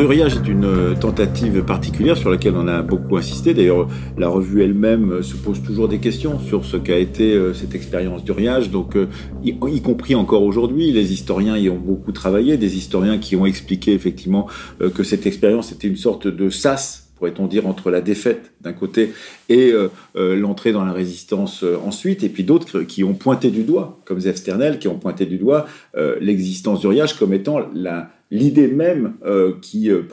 La 0.01 0.07
Ruriage 0.07 0.35
est 0.35 0.47
une 0.47 0.65
euh, 0.65 0.95
tentative 0.95 1.61
particulière 1.61 2.17
sur 2.17 2.31
laquelle 2.31 2.55
on 2.55 2.67
a 2.67 2.81
beaucoup 2.81 3.17
insisté. 3.17 3.53
D'ailleurs, 3.53 3.87
la 4.17 4.29
revue 4.29 4.63
elle-même 4.63 5.11
euh, 5.11 5.21
se 5.21 5.35
pose 5.35 5.61
toujours 5.61 5.87
des 5.87 5.99
questions 5.99 6.39
sur 6.39 6.65
ce 6.65 6.75
qu'a 6.75 6.97
été 6.97 7.35
euh, 7.35 7.53
cette 7.53 7.75
expérience 7.75 8.23
du. 8.23 8.71
Donc, 8.71 8.97
y, 9.43 9.81
compris 9.83 10.15
encore 10.15 10.41
aujourd'hui, 10.41 10.91
les 10.91 11.13
historiens 11.13 11.55
y 11.55 11.69
ont 11.69 11.77
beaucoup 11.77 12.11
travaillé, 12.13 12.57
des 12.57 12.77
historiens 12.77 13.19
qui 13.19 13.35
ont 13.35 13.45
expliqué 13.45 13.93
effectivement 13.93 14.47
que 14.79 15.03
cette 15.03 15.27
expérience 15.27 15.71
était 15.71 15.87
une 15.87 15.97
sorte 15.97 16.27
de 16.27 16.49
sas 16.49 17.09
pourrait-on 17.15 17.45
dire, 17.45 17.67
entre 17.67 17.91
la 17.91 18.01
défaite 18.01 18.53
d'un 18.61 18.73
côté 18.73 19.13
et 19.47 19.71
l'entrée 20.15 20.71
dans 20.71 20.83
la 20.83 20.91
résistance 20.91 21.63
ensuite, 21.85 22.23
et 22.23 22.29
puis 22.29 22.43
d'autres 22.43 22.81
qui 22.81 23.03
ont 23.03 23.13
pointé 23.13 23.51
du 23.51 23.61
doigt, 23.61 23.99
comme 24.05 24.19
Zef 24.19 24.37
Sternel, 24.37 24.79
qui 24.79 24.87
ont 24.87 24.97
pointé 24.97 25.27
du 25.27 25.37
doigt 25.37 25.67
l'existence 26.19 26.79
du 26.79 26.87
riage 26.87 27.13
comme 27.19 27.31
étant 27.33 27.59
la, 27.75 28.09
l'idée 28.31 28.67
même 28.67 29.13
euh, 29.25 29.53
qui, 29.61 29.91
euh, 29.91 30.03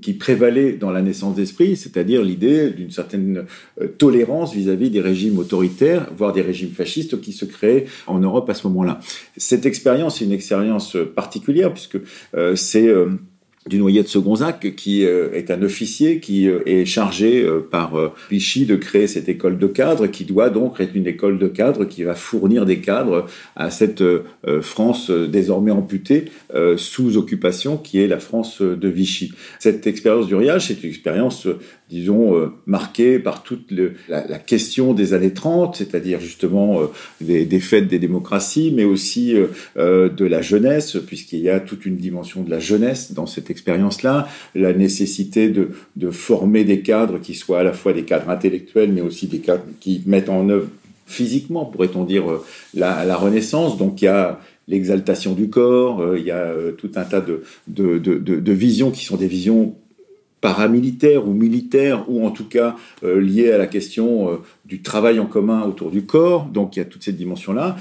qui 0.00 0.14
prévalait 0.14 0.72
dans 0.72 0.90
la 0.90 1.02
naissance 1.02 1.36
d'esprit, 1.36 1.76
c'est-à-dire 1.76 2.22
l'idée 2.22 2.70
d'une 2.70 2.90
certaine 2.90 3.44
euh, 3.80 3.86
tolérance 3.86 4.54
vis-à-vis 4.54 4.90
des 4.90 5.00
régimes 5.00 5.38
autoritaires, 5.38 6.10
voire 6.16 6.32
des 6.32 6.40
régimes 6.40 6.70
fascistes 6.70 7.20
qui 7.20 7.32
se 7.32 7.44
créaient 7.44 7.84
en 8.06 8.18
Europe 8.18 8.48
à 8.48 8.54
ce 8.54 8.66
moment-là. 8.68 9.00
Cette 9.36 9.66
expérience 9.66 10.22
est 10.22 10.24
une 10.24 10.32
expérience 10.32 10.96
particulière 11.14 11.72
puisque 11.72 11.98
c'est 12.54 12.92
du 13.68 13.78
noyer 13.78 14.02
de 14.02 14.08
Segonzac, 14.08 14.74
qui 14.74 15.04
euh, 15.04 15.32
est 15.32 15.50
un 15.50 15.62
officier 15.62 16.18
qui 16.18 16.48
euh, 16.48 16.60
est 16.66 16.84
chargé 16.84 17.42
euh, 17.42 17.60
par 17.60 18.12
Vichy 18.30 18.66
de 18.66 18.76
créer 18.76 19.06
cette 19.06 19.28
école 19.28 19.58
de 19.58 19.66
cadres, 19.66 20.06
qui 20.08 20.24
doit 20.24 20.50
donc 20.50 20.80
être 20.80 20.94
une 20.94 21.06
école 21.06 21.38
de 21.38 21.46
cadres 21.46 21.84
qui 21.84 22.02
va 22.02 22.14
fournir 22.14 22.66
des 22.66 22.78
cadres 22.78 23.26
à 23.56 23.70
cette 23.70 24.02
France 24.60 25.10
désormais 25.10 25.70
amputée 25.70 26.26
sous 26.76 27.16
occupation, 27.16 27.76
qui 27.76 28.00
est 28.00 28.06
la 28.06 28.18
France 28.18 28.60
de 28.62 28.88
Vichy. 28.88 29.32
Cette 29.58 29.86
expérience 29.86 30.26
du 30.26 30.34
riage, 30.34 30.66
c'est 30.66 30.82
une 30.82 30.90
expérience 30.90 31.46
disons, 31.92 32.34
euh, 32.34 33.18
par 33.18 33.42
toute 33.42 33.70
la, 34.08 34.38
question 34.38 34.94
des 34.94 35.12
années 35.12 35.34
30, 35.34 35.76
c'est-à-dire 35.76 36.20
justement 36.20 36.80
euh, 36.80 36.86
des, 37.20 37.44
des, 37.44 37.60
fêtes 37.60 37.86
des 37.86 37.98
démocraties, 37.98 38.72
mais 38.74 38.84
aussi 38.84 39.34
euh, 39.76 40.08
de 40.08 40.24
la 40.24 40.40
jeunesse, 40.40 40.96
puisqu'il 41.06 41.40
y 41.40 41.50
a 41.50 41.60
toute 41.60 41.84
une 41.84 41.96
dimension 41.96 42.42
de 42.42 42.50
la 42.50 42.60
jeunesse 42.60 43.12
dans 43.12 43.26
cette 43.26 43.50
expérience-là, 43.50 44.26
la 44.54 44.72
nécessité 44.72 45.50
de, 45.50 45.68
former 46.10 46.64
des 46.64 46.80
cadres 46.80 47.18
qui 47.18 47.34
soient 47.34 47.60
à 47.60 47.62
la 47.62 47.72
fois 47.72 47.92
des 47.92 48.04
cadres 48.04 48.30
intellectuels, 48.30 48.90
mais 48.90 49.02
aussi 49.02 49.26
des 49.26 49.38
cadres 49.38 49.64
qui 49.80 50.02
mettent 50.06 50.30
en 50.30 50.48
œuvre 50.48 50.68
physiquement, 51.06 51.66
pourrait-on 51.66 52.04
dire, 52.04 52.24
la, 52.74 53.16
Renaissance. 53.16 53.76
Donc 53.76 54.00
il 54.00 54.06
y 54.06 54.08
a 54.08 54.40
l'exaltation 54.68 55.34
du 55.34 55.50
corps, 55.50 56.16
il 56.16 56.24
y 56.24 56.30
a 56.30 56.52
tout 56.76 56.90
un 56.96 57.04
tas 57.04 57.20
de, 57.20 58.52
visions 58.52 58.90
qui 58.90 59.04
sont 59.04 59.16
des 59.16 59.26
visions 59.26 59.74
paramilitaire 60.42 61.26
ou 61.26 61.32
militaire, 61.32 62.04
ou 62.10 62.26
en 62.26 62.30
tout 62.30 62.44
cas 62.44 62.76
euh, 63.04 63.54
à 63.54 63.56
la 63.56 63.66
question 63.66 64.28
euh, 64.28 64.36
du 64.66 64.82
travail 64.82 65.18
en 65.18 65.26
commun 65.26 65.62
autour 65.62 65.90
du 65.90 66.04
corps. 66.04 66.44
Donc 66.44 66.76
il 66.76 66.80
y 66.80 66.82
a 66.82 66.84
toute 66.84 67.02
cette 67.02 67.16
dimension-là. 67.16 67.78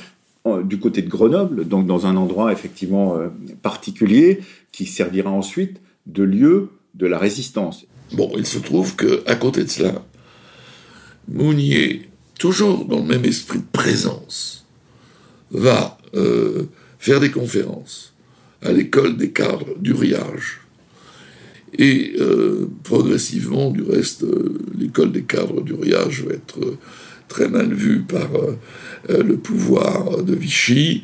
du 0.63 0.80
côté 0.80 1.02
de 1.02 1.10
Grenoble, 1.10 1.67
donc 1.67 1.86
dans 1.86 2.06
un 2.06 2.15
endroit 2.15 2.52
effectivement 2.52 3.19
particulier, 3.62 4.39
qui 4.71 4.86
servira 4.86 5.30
ensuite 5.30 5.82
de 6.08 6.24
lieu 6.24 6.69
de 6.95 7.06
la 7.06 7.19
résistance. 7.19 7.86
Bon, 8.13 8.32
il 8.38 8.45
se 8.45 8.58
trouve 8.58 8.95
que 8.95 9.21
à 9.28 9.36
côté 9.36 9.63
de 9.63 9.69
cela, 9.69 10.04
Mounier, 11.28 12.10
toujours 12.39 12.86
dans 12.86 13.00
le 13.00 13.06
même 13.06 13.26
esprit 13.26 13.60
de 13.60 13.71
présence, 13.71 14.65
va 15.52 15.97
faire 16.97 17.19
des 17.19 17.32
conférences 17.32 18.13
à 18.63 18.71
l'école 18.71 19.17
des 19.17 19.32
cadres 19.32 19.78
du 19.80 19.93
riage. 19.93 20.61
Et 21.77 22.13
euh, 22.19 22.69
progressivement, 22.84 23.71
du 23.71 23.81
reste, 23.81 24.23
euh, 24.23 24.60
l'école 24.77 25.12
des 25.12 25.23
cadres 25.23 25.62
du 25.62 25.73
riage 25.73 26.23
va 26.23 26.34
être 26.34 26.60
euh, 26.60 26.77
très 27.27 27.47
mal 27.47 27.73
vue 27.73 28.01
par 28.01 28.29
le 29.07 29.38
pouvoir 29.38 30.21
de 30.21 30.36
Vichy. 30.36 31.03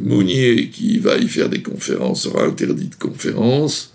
Mounier, 0.00 0.70
qui 0.70 0.98
va 0.98 1.18
y 1.18 1.28
faire 1.28 1.50
des 1.50 1.60
conférences, 1.60 2.22
sera 2.22 2.44
interdit 2.44 2.88
de 2.88 2.94
conférences. 2.94 3.92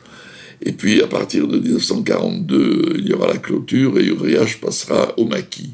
Et 0.62 0.72
puis, 0.72 1.02
à 1.02 1.08
partir 1.08 1.48
de 1.48 1.58
1942, 1.58 2.98
il 3.00 3.08
y 3.08 3.14
aura 3.14 3.28
la 3.28 3.40
clôture 3.40 3.98
et 3.98 4.06
Uriage 4.06 4.62
passera 4.62 5.18
au 5.18 5.26
maquis. 5.26 5.74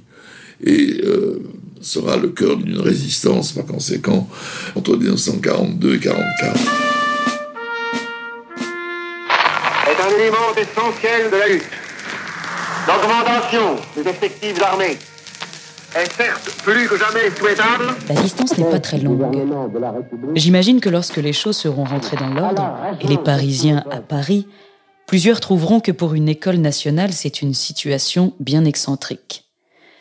Et 0.65 1.01
sera 1.81 2.15
le 2.15 2.29
cœur 2.29 2.55
d'une 2.55 2.79
résistance, 2.79 3.51
par 3.51 3.65
conséquent, 3.65 4.29
entre 4.75 4.95
1942 4.95 5.95
et 5.95 5.99
1944. 5.99 7.02
Essentiel 10.19 11.31
de 11.31 11.37
la 11.37 11.47
lutte. 11.47 11.63
L'augmentation 12.87 13.75
des 13.95 14.09
effectifs 14.09 14.61
armés 14.61 14.97
est 15.95 16.11
certes 16.11 16.51
plus 16.63 16.87
que 16.87 16.97
jamais 16.97 17.29
souhaitable. 17.35 17.85
La 18.09 18.21
distance 18.21 18.57
n'est 18.57 18.69
pas 18.69 18.79
très 18.79 18.97
longue. 18.97 19.25
J'imagine 20.35 20.79
que 20.79 20.89
lorsque 20.89 21.17
les 21.17 21.33
choses 21.33 21.57
seront 21.57 21.83
rentrées 21.83 22.17
dans 22.17 22.33
l'ordre, 22.33 22.75
et 23.01 23.07
les 23.07 23.17
Parisiens 23.17 23.83
à 23.91 23.97
Paris, 23.97 24.47
plusieurs 25.07 25.39
trouveront 25.39 25.79
que 25.79 25.91
pour 25.91 26.13
une 26.13 26.29
école 26.29 26.57
nationale, 26.57 27.13
c'est 27.13 27.41
une 27.41 27.53
situation 27.53 28.33
bien 28.39 28.65
excentrique. 28.65 29.45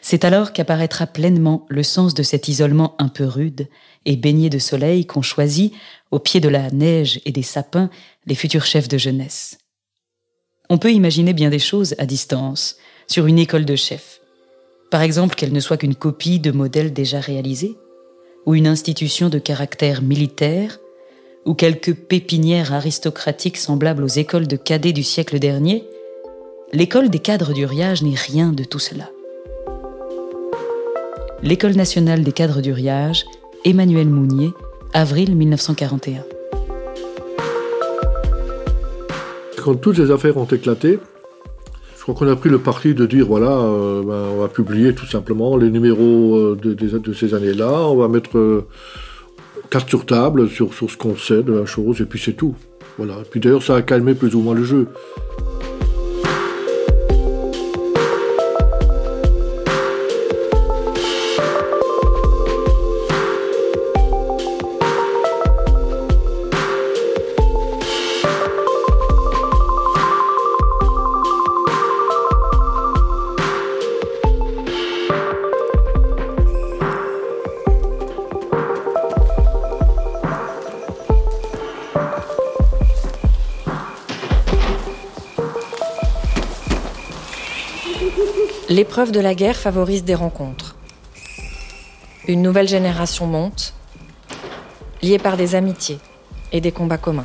C'est 0.01 0.25
alors 0.25 0.53
qu'apparaîtra 0.53 1.07
pleinement 1.07 1.65
le 1.69 1.85
sens 1.85 2.15
de 2.15 2.25
cet 2.25 2.49
isolement 2.49 2.97
un 2.99 3.09
peu 3.09 3.25
rude 3.25 3.69
et 4.05 4.17
baigné 4.17 4.51
de 4.51 4.59
soleil 4.59 5.07
qu'ont 5.07 5.23
choisi, 5.23 5.73
au 6.11 6.19
pied 6.19 6.41
de 6.41 6.49
la 6.49 6.71
neige 6.71 7.21
et 7.25 7.31
des 7.31 7.45
sapins, 7.45 7.89
les 8.27 8.35
futurs 8.35 8.65
chefs 8.65 8.89
de 8.89 8.99
jeunesse. 8.99 9.59
On 10.73 10.79
peut 10.79 10.91
imaginer 10.91 11.35
bien 11.35 11.51
des 11.51 11.59
choses 11.59 11.95
à 11.99 12.07
distance, 12.07 12.79
sur 13.07 13.27
une 13.27 13.39
école 13.39 13.67
de 13.67 13.77
chefs. 13.77 14.23
Par 14.91 15.03
exemple 15.03 15.35
qu'elle 15.35 15.53
ne 15.53 15.61
soit 15.61 15.77
qu'une 15.77 15.95
copie 15.95 16.41
de 16.41 16.51
modèles 16.51 16.95
déjà 16.95 17.21
réalisés, 17.21 17.77
ou 18.47 18.55
une 18.55 18.67
institution 18.67 19.29
de 19.29 19.39
caractère 19.39 20.01
militaire, 20.01 20.81
ou 21.45 21.53
quelques 21.53 21.93
pépinières 21.93 22.73
aristocratiques 22.73 23.59
semblables 23.59 24.03
aux 24.03 24.09
écoles 24.09 24.47
de 24.47 24.57
cadets 24.57 24.95
du 24.95 25.03
siècle 25.03 25.39
dernier, 25.39 25.85
l'école 26.73 27.11
des 27.11 27.19
cadres 27.19 27.53
du 27.53 27.67
riage 27.67 28.03
n'est 28.03 28.17
rien 28.17 28.51
de 28.51 28.65
tout 28.65 28.79
cela 28.79 29.11
l'École 31.43 31.75
nationale 31.75 32.23
des 32.23 32.33
cadres 32.33 32.61
du 32.61 32.73
riage, 32.73 33.25
Emmanuel 33.65 34.09
Mounier, 34.09 34.53
avril 34.95 35.35
1941. 35.35 36.32
Quand 39.63 39.77
toutes 39.77 39.97
ces 39.97 40.11
affaires 40.11 40.37
ont 40.39 40.47
éclaté, 40.47 40.99
je 41.97 42.03
crois 42.03 42.17
qu'on 42.17 42.27
a 42.27 42.35
pris 42.35 42.51
le 42.51 42.59
parti 42.59 42.95
de 42.95 43.07
dire 43.07 43.27
voilà, 43.27 43.53
euh, 43.53 44.03
ben, 44.03 44.35
on 44.35 44.41
va 44.41 44.49
publier 44.49 44.93
tout 44.93 45.07
simplement 45.07 45.57
les 45.57 45.71
numéros 45.71 46.37
euh, 46.37 46.59
de, 46.61 47.13
ces 47.13 47.33
années-là, 47.33 47.71
on 47.71 47.95
va 47.95 48.09
mettre 48.09 48.37
euh, 48.39 48.67
carte 49.71 49.89
sur 49.89 50.05
table 50.05 50.49
sur, 50.49 50.75
sur 50.75 50.91
ce 50.91 50.97
qu'on 50.97 51.17
sait 51.17 51.45
de 51.45 51.53
la 51.53 51.65
chose, 51.65 52.01
et 52.01 52.07
puis 52.07 52.21
c'est 52.21 52.33
tout. 52.33 52.57
Voilà. 52.99 53.15
puis 53.31 53.39
d'ailleurs, 53.39 53.63
ça 53.63 53.77
a 53.77 53.83
calmé 53.83 54.15
plus 54.15 54.35
ou 54.35 54.41
moins 54.41 54.55
le 54.55 54.65
jeu. 54.65 54.89
L'épreuve 88.93 89.13
de 89.13 89.21
la 89.21 89.35
guerre 89.35 89.57
favorise 89.57 90.05
des 90.05 90.15
rencontres. 90.15 90.77
Une 92.29 92.43
nouvelle 92.43 92.69
génération 92.69 93.27
monte, 93.27 93.73
liée 95.03 95.17
par 95.17 95.39
des 95.39 95.55
amitiés 95.55 95.97
et 96.53 96.61
des 96.61 96.73
combats 96.73 96.99
communs. 96.99 97.25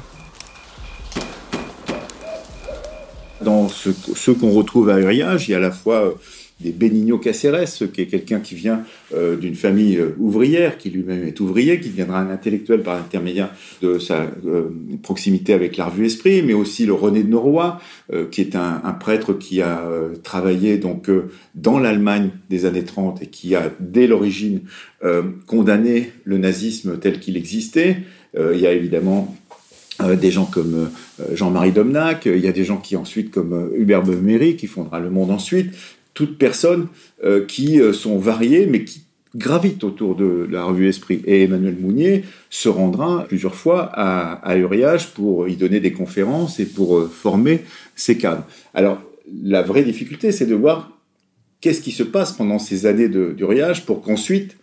Dans 3.41 3.67
ce, 3.67 4.32
qu'on 4.32 4.51
retrouve 4.51 4.89
à 4.89 4.97
Uriage, 4.97 5.49
il 5.49 5.51
y 5.51 5.56
a 5.56 5.58
à 5.58 5.60
la 5.60 5.71
fois 5.71 6.13
des 6.60 6.72
Benigno 6.72 7.20
Caceres, 7.20 7.91
qui 7.93 8.02
est 8.02 8.08
quelqu'un 8.08 8.39
qui 8.39 8.56
vient 8.56 8.84
euh, 9.13 9.36
d'une 9.38 9.54
famille 9.54 9.98
euh, 9.98 10.15
ouvrière, 10.17 10.78
qui 10.78 10.89
lui-même 10.89 11.24
est 11.24 11.39
ouvrier, 11.39 11.80
qui 11.80 11.89
deviendra 11.89 12.20
un 12.20 12.32
intellectuel 12.32 12.82
par 12.82 12.96
l'intermédiaire 12.96 13.52
de 13.84 14.00
sa 14.00 14.26
euh, 14.46 14.70
proximité 15.04 15.54
avec 15.54 15.78
la 15.78 15.86
revue 15.86 16.08
Esprit, 16.08 16.41
mais 16.41 16.54
aussi 16.54 16.88
le 16.88 16.93
René 16.93 17.22
de 17.24 17.30
Noroy, 17.30 17.80
qui 18.32 18.41
est 18.41 18.56
un, 18.56 18.80
prêtre 19.00 19.34
qui 19.34 19.62
a 19.62 19.84
travaillé 20.24 20.78
donc 20.78 21.10
dans 21.56 21.80
l'Allemagne 21.80 22.30
des 22.50 22.65
années 22.65 22.84
30 22.84 23.22
et 23.22 23.28
qui 23.28 23.56
a 23.56 23.72
dès 23.80 24.08
l'origine 24.08 24.62
condamné 25.46 26.12
le 26.24 26.38
nazisme 26.38 26.98
tel 27.00 27.20
qu'il 27.20 27.36
existait. 27.36 27.98
il 28.38 28.60
y 28.60 28.65
a 28.65 28.72
évidemment 28.72 29.36
des 30.20 30.32
gens 30.32 30.46
comme 30.46 30.89
Jean-Marie 31.34 31.72
Domnac, 31.72 32.26
il 32.28 32.39
y 32.39 32.48
a 32.48 32.52
des 32.52 32.63
gens 32.63 32.78
qui 32.78 32.96
ensuite 32.96 33.32
comme 33.32 33.72
Hubert 33.76 34.04
Beumery 34.04 34.56
qui 34.56 34.67
fondera 34.67 35.00
Le 35.00 35.10
Monde 35.10 35.32
ensuite, 35.32 35.72
toutes 36.17 36.39
personnes 36.39 36.88
euh, 37.23 37.45
qui 37.45 37.80
euh, 37.80 37.93
sont 37.93 38.17
variées, 38.17 38.65
mais 38.65 38.84
qui 38.84 39.03
gravitent 39.36 39.84
autour 39.84 40.15
de 40.15 40.47
la 40.49 40.63
revue 40.63 40.88
Esprit. 40.88 41.21
Et 41.27 41.43
Emmanuel 41.43 41.77
Mounier 41.80 42.23
se 42.49 42.69
rendra 42.69 43.25
plusieurs 43.27 43.53
fois 43.53 43.91
à, 43.93 44.34
à 44.34 44.58
Uriage 44.58 45.13
pour 45.13 45.47
y 45.47 45.56
donner 45.56 45.80
des 45.80 45.93
conférences 45.93 46.60
et 46.60 46.65
pour 46.65 46.97
euh, 46.97 47.08
former 47.08 47.62
ses 47.95 48.17
cadres. 48.17 48.47
Alors, 48.73 48.99
la 49.43 49.62
vraie 49.62 49.84
difficulté, 49.84 50.32
c'est 50.32 50.47
de 50.47 50.56
voir 50.56 50.89
qu'est-ce 51.62 51.82
qui 51.82 51.91
se 51.91 52.01
passe 52.01 52.32
pendant 52.32 52.58
ces 52.58 52.88
années 52.88 53.10
d'Uriage 53.10 53.86
pour 53.86 54.01
qu'ensuite 54.01 54.58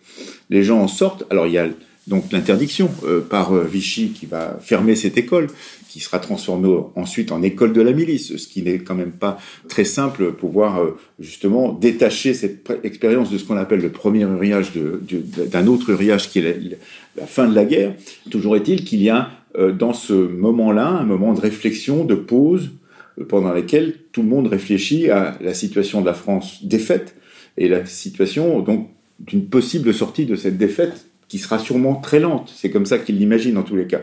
les 0.51 0.65
gens 0.65 0.81
en 0.81 0.89
sortent. 0.89 1.23
Alors, 1.31 1.47
il 1.47 1.53
y 1.53 1.59
a 1.59 1.69
donc 2.07 2.33
l'interdiction 2.33 2.91
par 3.31 3.55
Vichy 3.65 4.11
qui 4.11 4.27
va 4.27 4.59
fermer 4.61 4.95
cette 4.95 5.17
école, 5.17 5.47
qui 5.95 6.01
sera 6.01 6.19
transformé 6.19 6.77
ensuite 6.97 7.31
en 7.31 7.41
école 7.41 7.73
de 7.73 7.81
la 7.81 7.93
milice, 7.93 8.37
ce 8.37 8.49
qui 8.49 8.63
n'est 8.63 8.81
quand 8.81 8.97
même 8.97 9.13
pas 9.13 9.39
très 9.69 9.85
simple 9.85 10.33
pour 10.33 10.51
pouvoir 10.51 10.81
euh, 10.81 10.97
justement 11.21 11.73
détacher 11.73 12.35
cette 12.35 12.69
expérience 12.83 13.31
de 13.31 13.39
ce 13.39 13.45
qu'on 13.45 13.57
appelle 13.57 13.81
le 13.81 13.93
premier 13.93 14.23
uriage 14.23 14.73
d'un 14.75 15.69
autre 15.69 15.91
uriage 15.91 16.31
qui 16.31 16.41
est 16.41 16.79
la, 17.17 17.27
fin 17.29 17.47
de 17.47 17.55
la 17.55 17.65
guerre. 17.65 17.95
Toujours 18.29 18.57
est-il 18.57 18.85
qu'il 18.85 19.05
y 19.05 19.09
a 19.09 19.31
euh, 19.57 19.71
dans 19.71 19.93
ce 19.93 20.15
moment-là 20.15 20.89
un 20.89 21.05
moment 21.05 21.33
de 21.33 21.41
réflexion, 21.41 22.05
de 22.05 22.17
pause, 22.17 22.73
euh, 23.21 23.25
pendant 23.25 23.53
laquelle 23.53 23.95
tout 24.11 24.23
le 24.23 24.29
monde 24.29 24.49
réfléchit 24.49 25.11
à 25.11 25.39
la 25.41 25.55
situation 25.55 26.01
de 26.01 26.07
la 26.07 26.15
France 26.15 26.65
défaite 26.65 27.15
et 27.57 27.69
la 27.69 27.87
situation 27.87 28.59
donc 28.63 28.91
d'une 29.21 29.47
possible 29.47 29.95
sortie 29.95 30.27
de 30.27 30.35
cette 30.35 30.59
défaite 30.59 31.07
qui 31.29 31.39
sera 31.39 31.59
sûrement 31.59 31.97
très 31.97 32.21
lente. 32.21 32.53
C'est 32.55 32.71
comme 32.71 32.87
ça 32.87 32.99
qu'il 32.99 33.19
l'imagine 33.19 33.57
en 33.59 33.63
tous 33.63 33.77
les 33.77 33.87
cas. 33.87 34.03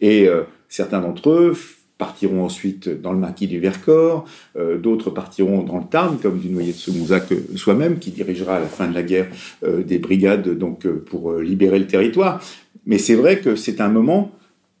Et 0.00 0.28
Certains 0.68 1.00
d'entre 1.00 1.30
eux 1.30 1.56
partiront 1.96 2.44
ensuite 2.44 2.88
dans 2.88 3.12
le 3.12 3.18
maquis 3.18 3.48
du 3.48 3.58
Vercors, 3.58 4.24
euh, 4.56 4.78
d'autres 4.78 5.10
partiront 5.10 5.62
dans 5.62 5.78
le 5.78 5.84
Tarn, 5.90 6.18
comme 6.18 6.38
du 6.38 6.48
noyer 6.48 6.72
de 6.72 6.76
Semonzac 6.76 7.24
soi-même, 7.56 7.98
qui 7.98 8.12
dirigera 8.12 8.56
à 8.56 8.60
la 8.60 8.66
fin 8.66 8.86
de 8.86 8.94
la 8.94 9.02
guerre 9.02 9.26
euh, 9.64 9.82
des 9.82 9.98
brigades 9.98 10.56
donc 10.56 10.86
euh, 10.86 11.02
pour 11.04 11.38
libérer 11.38 11.80
le 11.80 11.88
territoire. 11.88 12.40
Mais 12.86 12.98
c'est 12.98 13.16
vrai 13.16 13.40
que 13.40 13.56
c'est 13.56 13.80
un 13.80 13.88
moment 13.88 14.30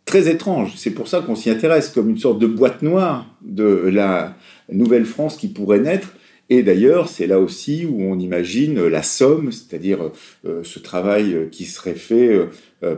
très 0.04 0.28
étrange. 0.30 0.74
C'est 0.76 0.92
pour 0.92 1.08
ça 1.08 1.20
qu'on 1.20 1.34
s'y 1.34 1.50
intéresse, 1.50 1.88
comme 1.88 2.08
une 2.08 2.18
sorte 2.18 2.38
de 2.38 2.46
boîte 2.46 2.82
noire 2.82 3.26
de 3.42 3.64
la 3.92 4.36
nouvelle 4.72 5.04
France 5.04 5.36
qui 5.36 5.48
pourrait 5.48 5.80
naître. 5.80 6.12
Et 6.50 6.62
d'ailleurs, 6.62 7.08
c'est 7.08 7.26
là 7.26 7.40
aussi 7.40 7.84
où 7.84 8.02
on 8.02 8.18
imagine 8.18 8.86
la 8.86 9.02
somme, 9.02 9.52
c'est-à-dire 9.52 10.10
ce 10.44 10.78
travail 10.78 11.48
qui 11.52 11.66
serait 11.66 11.94
fait 11.94 12.40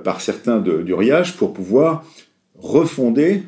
par 0.05 0.21
certains 0.21 0.59
de, 0.59 0.83
du 0.83 0.95
Riage 0.95 1.37
pour 1.37 1.53
pouvoir 1.53 2.05
refonder 2.57 3.43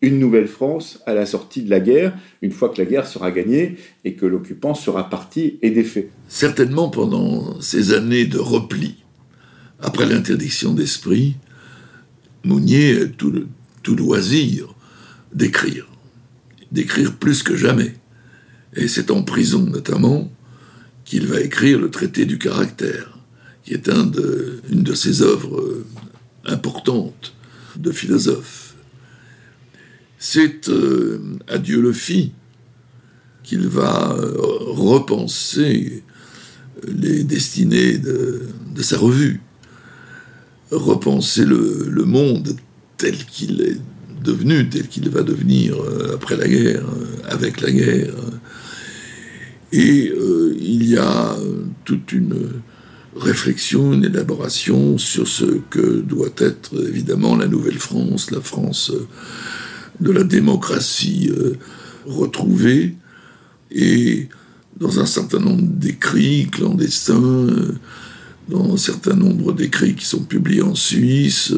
une 0.00 0.18
nouvelle 0.20 0.46
France 0.46 1.00
à 1.06 1.14
la 1.14 1.26
sortie 1.26 1.62
de 1.62 1.70
la 1.70 1.80
guerre, 1.80 2.16
une 2.40 2.52
fois 2.52 2.68
que 2.68 2.80
la 2.80 2.84
guerre 2.84 3.06
sera 3.06 3.32
gagnée 3.32 3.76
et 4.04 4.14
que 4.14 4.26
l'occupant 4.26 4.74
sera 4.74 5.10
parti 5.10 5.58
et 5.62 5.70
défait. 5.70 6.10
Certainement 6.28 6.88
pendant 6.88 7.60
ces 7.60 7.92
années 7.92 8.26
de 8.26 8.38
repli, 8.38 8.96
après 9.80 10.06
l'interdiction 10.06 10.72
d'esprit, 10.72 11.36
Mounier 12.44 13.02
a 13.02 13.06
tout, 13.06 13.46
tout 13.82 13.96
loisir 13.96 14.72
d'écrire, 15.32 15.88
d'écrire 16.70 17.16
plus 17.16 17.42
que 17.42 17.56
jamais. 17.56 17.94
Et 18.78 18.86
c'est 18.86 19.10
en 19.10 19.22
prison 19.22 19.62
notamment 19.62 20.30
qu'il 21.04 21.26
va 21.26 21.40
écrire 21.40 21.80
le 21.80 21.90
traité 21.90 22.26
du 22.26 22.38
caractère, 22.38 23.18
qui 23.64 23.74
est 23.74 23.88
une 23.88 24.82
de 24.82 24.94
ses 24.94 25.22
œuvres 25.22 25.60
euh, 25.60 25.86
importantes 26.44 27.34
de 27.76 27.90
philosophe. 27.90 28.76
C'est 30.18 30.68
euh, 30.68 31.18
à 31.48 31.58
Dieu 31.58 31.80
le 31.80 31.92
fit 31.92 32.32
qu'il 33.42 33.66
va 33.66 34.12
euh, 34.16 34.36
repenser 34.38 36.04
les 36.86 37.24
destinées 37.24 37.98
de, 37.98 38.46
sa 38.80 38.96
revue, 38.96 39.40
repenser 40.70 41.44
le, 41.44 42.04
monde 42.04 42.54
tel 42.96 43.16
qu'il 43.16 43.60
est 43.60 43.80
devenu, 44.22 44.68
tel 44.68 44.86
qu'il 44.86 45.08
va 45.08 45.22
devenir 45.22 45.76
après 46.14 46.36
la 46.36 46.46
guerre, 46.46 46.84
avec 47.28 47.60
la 47.60 47.72
guerre. 47.72 48.14
Et 49.72 50.12
il 50.60 50.88
y 50.88 50.96
a 50.96 51.36
toute 51.84 52.12
une 52.12 52.62
réflexion, 53.18 53.92
une 53.92 54.04
élaboration 54.04 54.98
sur 54.98 55.26
ce 55.26 55.44
que 55.70 56.00
doit 56.00 56.30
être 56.38 56.72
évidemment 56.88 57.36
la 57.36 57.48
Nouvelle-France, 57.48 58.30
la 58.30 58.40
France 58.40 58.90
euh, 58.94 59.06
de 60.00 60.10
la 60.10 60.24
démocratie 60.24 61.30
euh, 61.30 61.54
retrouvée, 62.06 62.94
et 63.70 64.28
dans 64.78 65.00
un 65.00 65.06
certain 65.06 65.40
nombre 65.40 65.62
d'écrits 65.62 66.48
clandestins, 66.50 67.20
euh, 67.20 67.74
dans 68.48 68.72
un 68.72 68.76
certain 68.76 69.14
nombre 69.14 69.52
d'écrits 69.52 69.94
qui 69.94 70.06
sont 70.06 70.22
publiés 70.22 70.62
en 70.62 70.74
Suisse, 70.74 71.52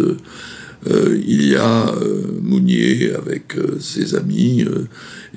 il 0.88 1.46
y 1.46 1.54
a 1.54 1.94
Mounier 2.42 3.12
avec 3.12 3.54
ses 3.78 4.16
amis, 4.16 4.64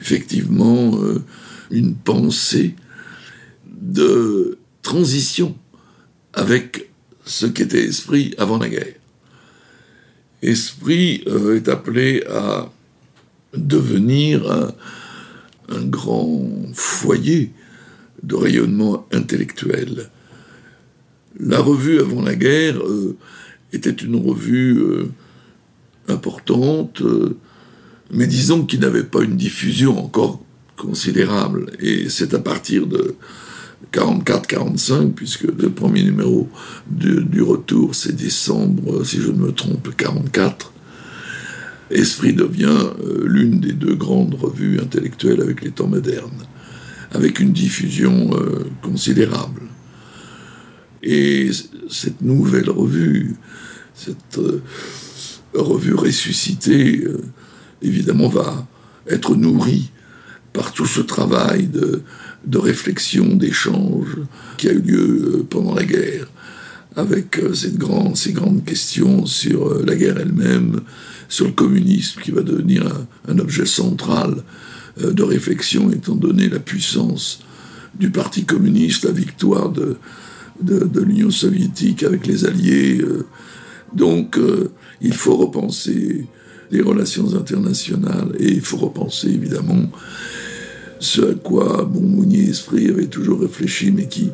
effectivement, 0.02 0.98
une 1.74 1.96
pensée 1.96 2.76
de 3.66 4.58
transition 4.84 5.58
avec 6.34 6.90
ce 7.26 7.46
qu'était 7.46 7.84
Esprit 7.84 8.36
avant 8.38 8.58
la 8.58 8.70
guerre. 8.70 8.96
Esprit 10.42 11.24
euh, 11.28 11.56
est 11.56 11.70
appelé 11.70 12.24
à 12.30 12.70
devenir 13.56 14.52
un, 14.52 14.74
grand 15.86 16.46
foyer 16.74 17.52
de 18.22 18.36
rayonnement 18.36 19.08
intellectuel. 19.12 20.10
La 21.40 21.60
revue 21.60 22.00
avant 22.00 22.22
la 22.22 22.36
guerre 22.36 22.78
euh, 22.78 23.18
était 23.72 23.90
une 23.90 24.16
revue 24.16 24.78
euh, 24.80 25.12
importante, 26.10 27.02
mais 28.12 28.28
disons 28.28 28.66
qu'il 28.66 28.82
n'avait 28.82 29.04
pas 29.04 29.24
une 29.24 29.38
diffusion 29.38 29.98
encore 29.98 30.43
considérable. 30.84 31.72
Et 31.80 32.10
c'est 32.10 32.34
à 32.34 32.40
partir 32.40 32.88
de 32.88 33.16
44-45, 33.94 35.14
puisque 35.14 35.44
le 35.44 35.70
premier 35.70 36.04
numéro 36.04 36.50
du, 36.90 37.42
retour, 37.42 37.96
c'est 37.96 38.16
décembre, 38.16 39.06
si 39.06 39.22
je 39.22 39.30
ne 39.30 39.38
me 39.38 39.52
trompe, 39.52 39.96
44. 39.96 40.72
Esprit 41.90 42.34
devient 42.34 42.66
euh, 43.04 43.24
l'une 43.26 43.60
des 43.60 43.74
deux 43.74 43.96
grandes 43.96 44.34
revues 44.36 44.80
intellectuelles 44.80 45.42
avec 45.42 45.64
les 45.64 45.72
temps 45.72 45.88
modernes, 45.88 46.44
avec 47.12 47.40
une 47.40 47.52
diffusion 47.52 48.32
euh, 48.34 48.66
considérable. 48.82 49.62
Et 51.04 51.52
cette 51.90 52.22
nouvelle 52.22 52.70
revue, 52.70 53.36
cette 53.94 54.40
euh, 54.40 54.62
revue 55.54 55.94
ressuscitée, 55.94 57.06
évidemment, 57.82 58.28
va 58.28 58.66
être 59.08 59.36
nourrie 59.36 59.92
par 60.54 60.72
tout 60.72 60.86
ce 60.86 61.02
travail 61.02 61.68
de, 61.68 62.04
de 62.46 62.58
réflexion, 62.58 63.36
d'échange 63.36 64.18
qui 64.58 64.70
a 64.70 64.72
eu 64.72 64.82
lieu 64.82 65.34
euh, 65.38 65.48
pendant 65.50 65.74
la 65.74 65.84
guerre, 65.84 66.28
avec 66.96 67.40
euh, 67.40 67.54
cette 67.54 67.78
grande, 67.78 68.16
ces 68.16 68.34
grandes 68.34 68.64
questions 68.64 69.26
sur 69.26 69.68
euh, 69.68 69.84
la 69.86 69.96
guerre 69.96 70.20
elle-même, 70.20 70.82
sur 71.28 71.48
le 71.48 71.54
communisme 71.54 72.22
qui 72.22 72.32
va 72.32 72.42
devenir 72.42 72.86
un, 73.28 73.40
objet 73.40 73.66
central 73.66 74.44
de 75.02 75.24
réflexion 75.24 75.90
étant 75.90 76.14
donné 76.14 76.48
la 76.48 76.60
puissance 76.60 77.40
du 77.96 78.12
Parti 78.12 78.46
communiste, 78.46 79.06
la 79.06 79.12
victoire 79.12 79.70
de, 79.70 79.98
de, 80.62 81.02
l'Union 81.02 81.32
soviétique 81.32 82.04
avec 82.04 82.28
les 82.28 82.46
Alliés. 82.46 83.04
Donc 83.96 84.38
il 85.02 85.14
faut 85.16 85.36
repenser 85.36 86.28
les 86.70 86.82
relations 86.82 87.34
internationales 87.36 88.36
et 88.38 88.52
il 88.52 88.62
faut 88.62 88.78
repenser 88.78 89.30
évidemment 89.30 89.90
ce 91.04 91.22
à 91.22 91.34
quoi 91.36 91.84
bon 91.84 92.02
Mounier 92.02 92.50
Esprit 92.50 92.90
avait 92.90 93.08
toujours 93.08 93.42
réfléchi, 93.42 93.92
mais 93.92 94.08
qui 94.08 94.32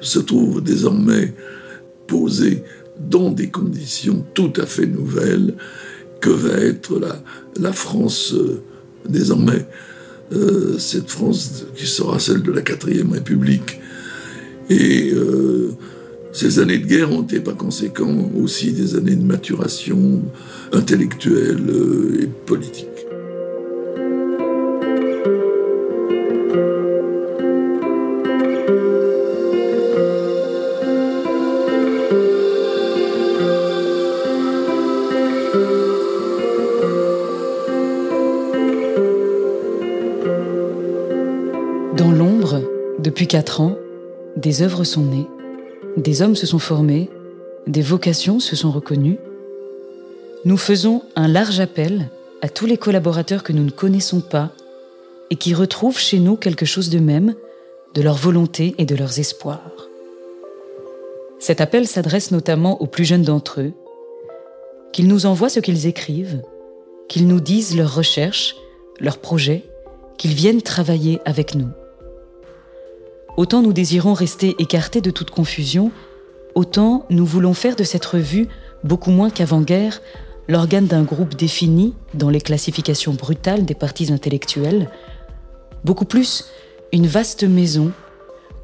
se 0.00 0.18
trouve 0.18 0.62
désormais 0.62 1.32
posé 2.06 2.64
dans 2.98 3.30
des 3.30 3.48
conditions 3.48 4.24
tout 4.34 4.52
à 4.56 4.66
fait 4.66 4.86
nouvelles, 4.86 5.54
que 6.20 6.30
va 6.30 6.54
être 6.54 6.98
la, 6.98 7.22
la 7.60 7.72
France 7.72 8.34
euh, 8.34 8.60
désormais, 9.08 9.64
euh, 10.32 10.76
cette 10.78 11.08
France 11.08 11.66
qui 11.76 11.86
sera 11.86 12.18
celle 12.18 12.42
de 12.42 12.50
la 12.50 12.62
quatrième 12.62 13.12
République. 13.12 13.80
Et 14.68 15.12
euh, 15.12 15.70
ces 16.32 16.58
années 16.58 16.78
de 16.78 16.86
guerre 16.86 17.12
ont 17.12 17.22
été 17.22 17.38
par 17.38 17.56
conséquent 17.56 18.30
aussi 18.36 18.72
des 18.72 18.96
années 18.96 19.14
de 19.14 19.24
maturation 19.24 20.22
intellectuelle 20.72 21.72
et 22.20 22.26
politique. 22.26 22.97
Quatre 43.28 43.60
ans, 43.60 43.76
des 44.36 44.62
œuvres 44.62 44.84
sont 44.84 45.02
nées, 45.02 45.26
des 45.98 46.22
hommes 46.22 46.34
se 46.34 46.46
sont 46.46 46.58
formés, 46.58 47.10
des 47.66 47.82
vocations 47.82 48.40
se 48.40 48.56
sont 48.56 48.70
reconnues. 48.70 49.18
Nous 50.46 50.56
faisons 50.56 51.02
un 51.14 51.28
large 51.28 51.60
appel 51.60 52.08
à 52.40 52.48
tous 52.48 52.64
les 52.64 52.78
collaborateurs 52.78 53.42
que 53.42 53.52
nous 53.52 53.64
ne 53.64 53.70
connaissons 53.70 54.20
pas 54.20 54.50
et 55.30 55.36
qui 55.36 55.52
retrouvent 55.52 55.98
chez 55.98 56.18
nous 56.18 56.36
quelque 56.36 56.64
chose 56.64 56.88
de 56.88 56.98
même, 57.00 57.34
de 57.94 58.00
leur 58.00 58.16
volonté 58.16 58.74
et 58.78 58.86
de 58.86 58.96
leurs 58.96 59.18
espoirs. 59.18 59.88
Cet 61.38 61.60
appel 61.60 61.86
s'adresse 61.86 62.30
notamment 62.30 62.80
aux 62.80 62.86
plus 62.86 63.04
jeunes 63.04 63.22
d'entre 63.22 63.60
eux, 63.60 63.72
qu'ils 64.92 65.06
nous 65.06 65.26
envoient 65.26 65.50
ce 65.50 65.60
qu'ils 65.60 65.86
écrivent, 65.86 66.40
qu'ils 67.08 67.26
nous 67.26 67.40
disent 67.40 67.76
leurs 67.76 67.94
recherches, 67.94 68.56
leurs 69.00 69.18
projets, 69.18 69.64
qu'ils 70.16 70.34
viennent 70.34 70.62
travailler 70.62 71.20
avec 71.26 71.54
nous. 71.54 71.68
Autant 73.38 73.62
nous 73.62 73.72
désirons 73.72 74.14
rester 74.14 74.56
écartés 74.58 75.00
de 75.00 75.12
toute 75.12 75.30
confusion, 75.30 75.92
autant 76.56 77.06
nous 77.08 77.24
voulons 77.24 77.54
faire 77.54 77.76
de 77.76 77.84
cette 77.84 78.04
revue, 78.04 78.48
beaucoup 78.82 79.12
moins 79.12 79.30
qu'avant-guerre, 79.30 80.02
l'organe 80.48 80.88
d'un 80.88 81.04
groupe 81.04 81.36
défini 81.36 81.94
dans 82.14 82.30
les 82.30 82.40
classifications 82.40 83.14
brutales 83.14 83.64
des 83.64 83.76
partis 83.76 84.12
intellectuels, 84.12 84.90
beaucoup 85.84 86.04
plus 86.04 86.46
une 86.92 87.06
vaste 87.06 87.44
maison 87.44 87.92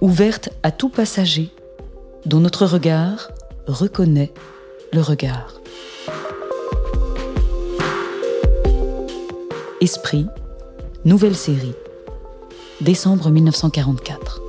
ouverte 0.00 0.48
à 0.64 0.72
tout 0.72 0.88
passager 0.88 1.50
dont 2.26 2.40
notre 2.40 2.66
regard 2.66 3.30
reconnaît 3.68 4.32
le 4.92 5.02
regard. 5.02 5.60
Esprit, 9.80 10.26
nouvelle 11.04 11.36
série, 11.36 11.76
décembre 12.80 13.30
1944. 13.30 14.40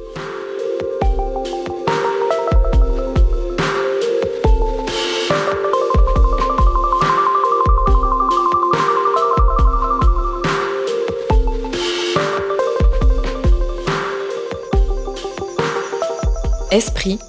Esprit, 16.76 17.20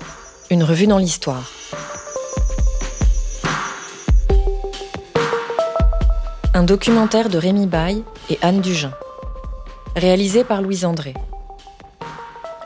une 0.51 0.64
revue 0.64 0.88
dans 0.88 0.99
l'histoire. 0.99 1.44
Un 6.53 6.64
documentaire 6.64 7.28
de 7.28 7.38
Rémi 7.38 7.68
Baye 7.68 8.03
et 8.28 8.40
Anne 8.42 8.61
Dugin. 8.61 8.90
Réalisé 9.94 10.42
par 10.42 10.62
Louise 10.62 10.84
André. 10.84 11.14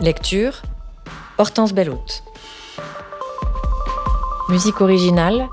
Lecture 0.00 0.62
Hortense 1.36 1.74
Bellotte. 1.74 2.22
Musique 4.48 4.80
originale, 4.80 5.50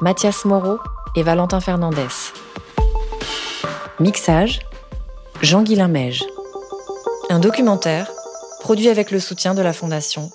Mathias 0.00 0.46
Moreau 0.46 0.78
et 1.14 1.22
Valentin 1.22 1.60
Fernandez. 1.60 2.32
Mixage, 3.98 4.60
Jean-Guilain 5.42 5.88
Meige. 5.88 6.24
Un 7.28 7.38
documentaire 7.38 8.10
produit 8.60 8.88
avec 8.88 9.10
le 9.10 9.20
soutien 9.20 9.52
de 9.52 9.60
la 9.60 9.74
Fondation 9.74 10.30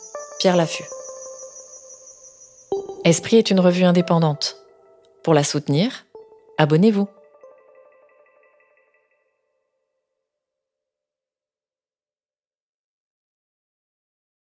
Esprit 3.03 3.37
est 3.37 3.49
une 3.49 3.59
revue 3.59 3.83
indépendante. 3.83 4.57
Pour 5.23 5.33
la 5.33 5.43
soutenir, 5.43 6.05
abonnez-vous. 6.59 7.07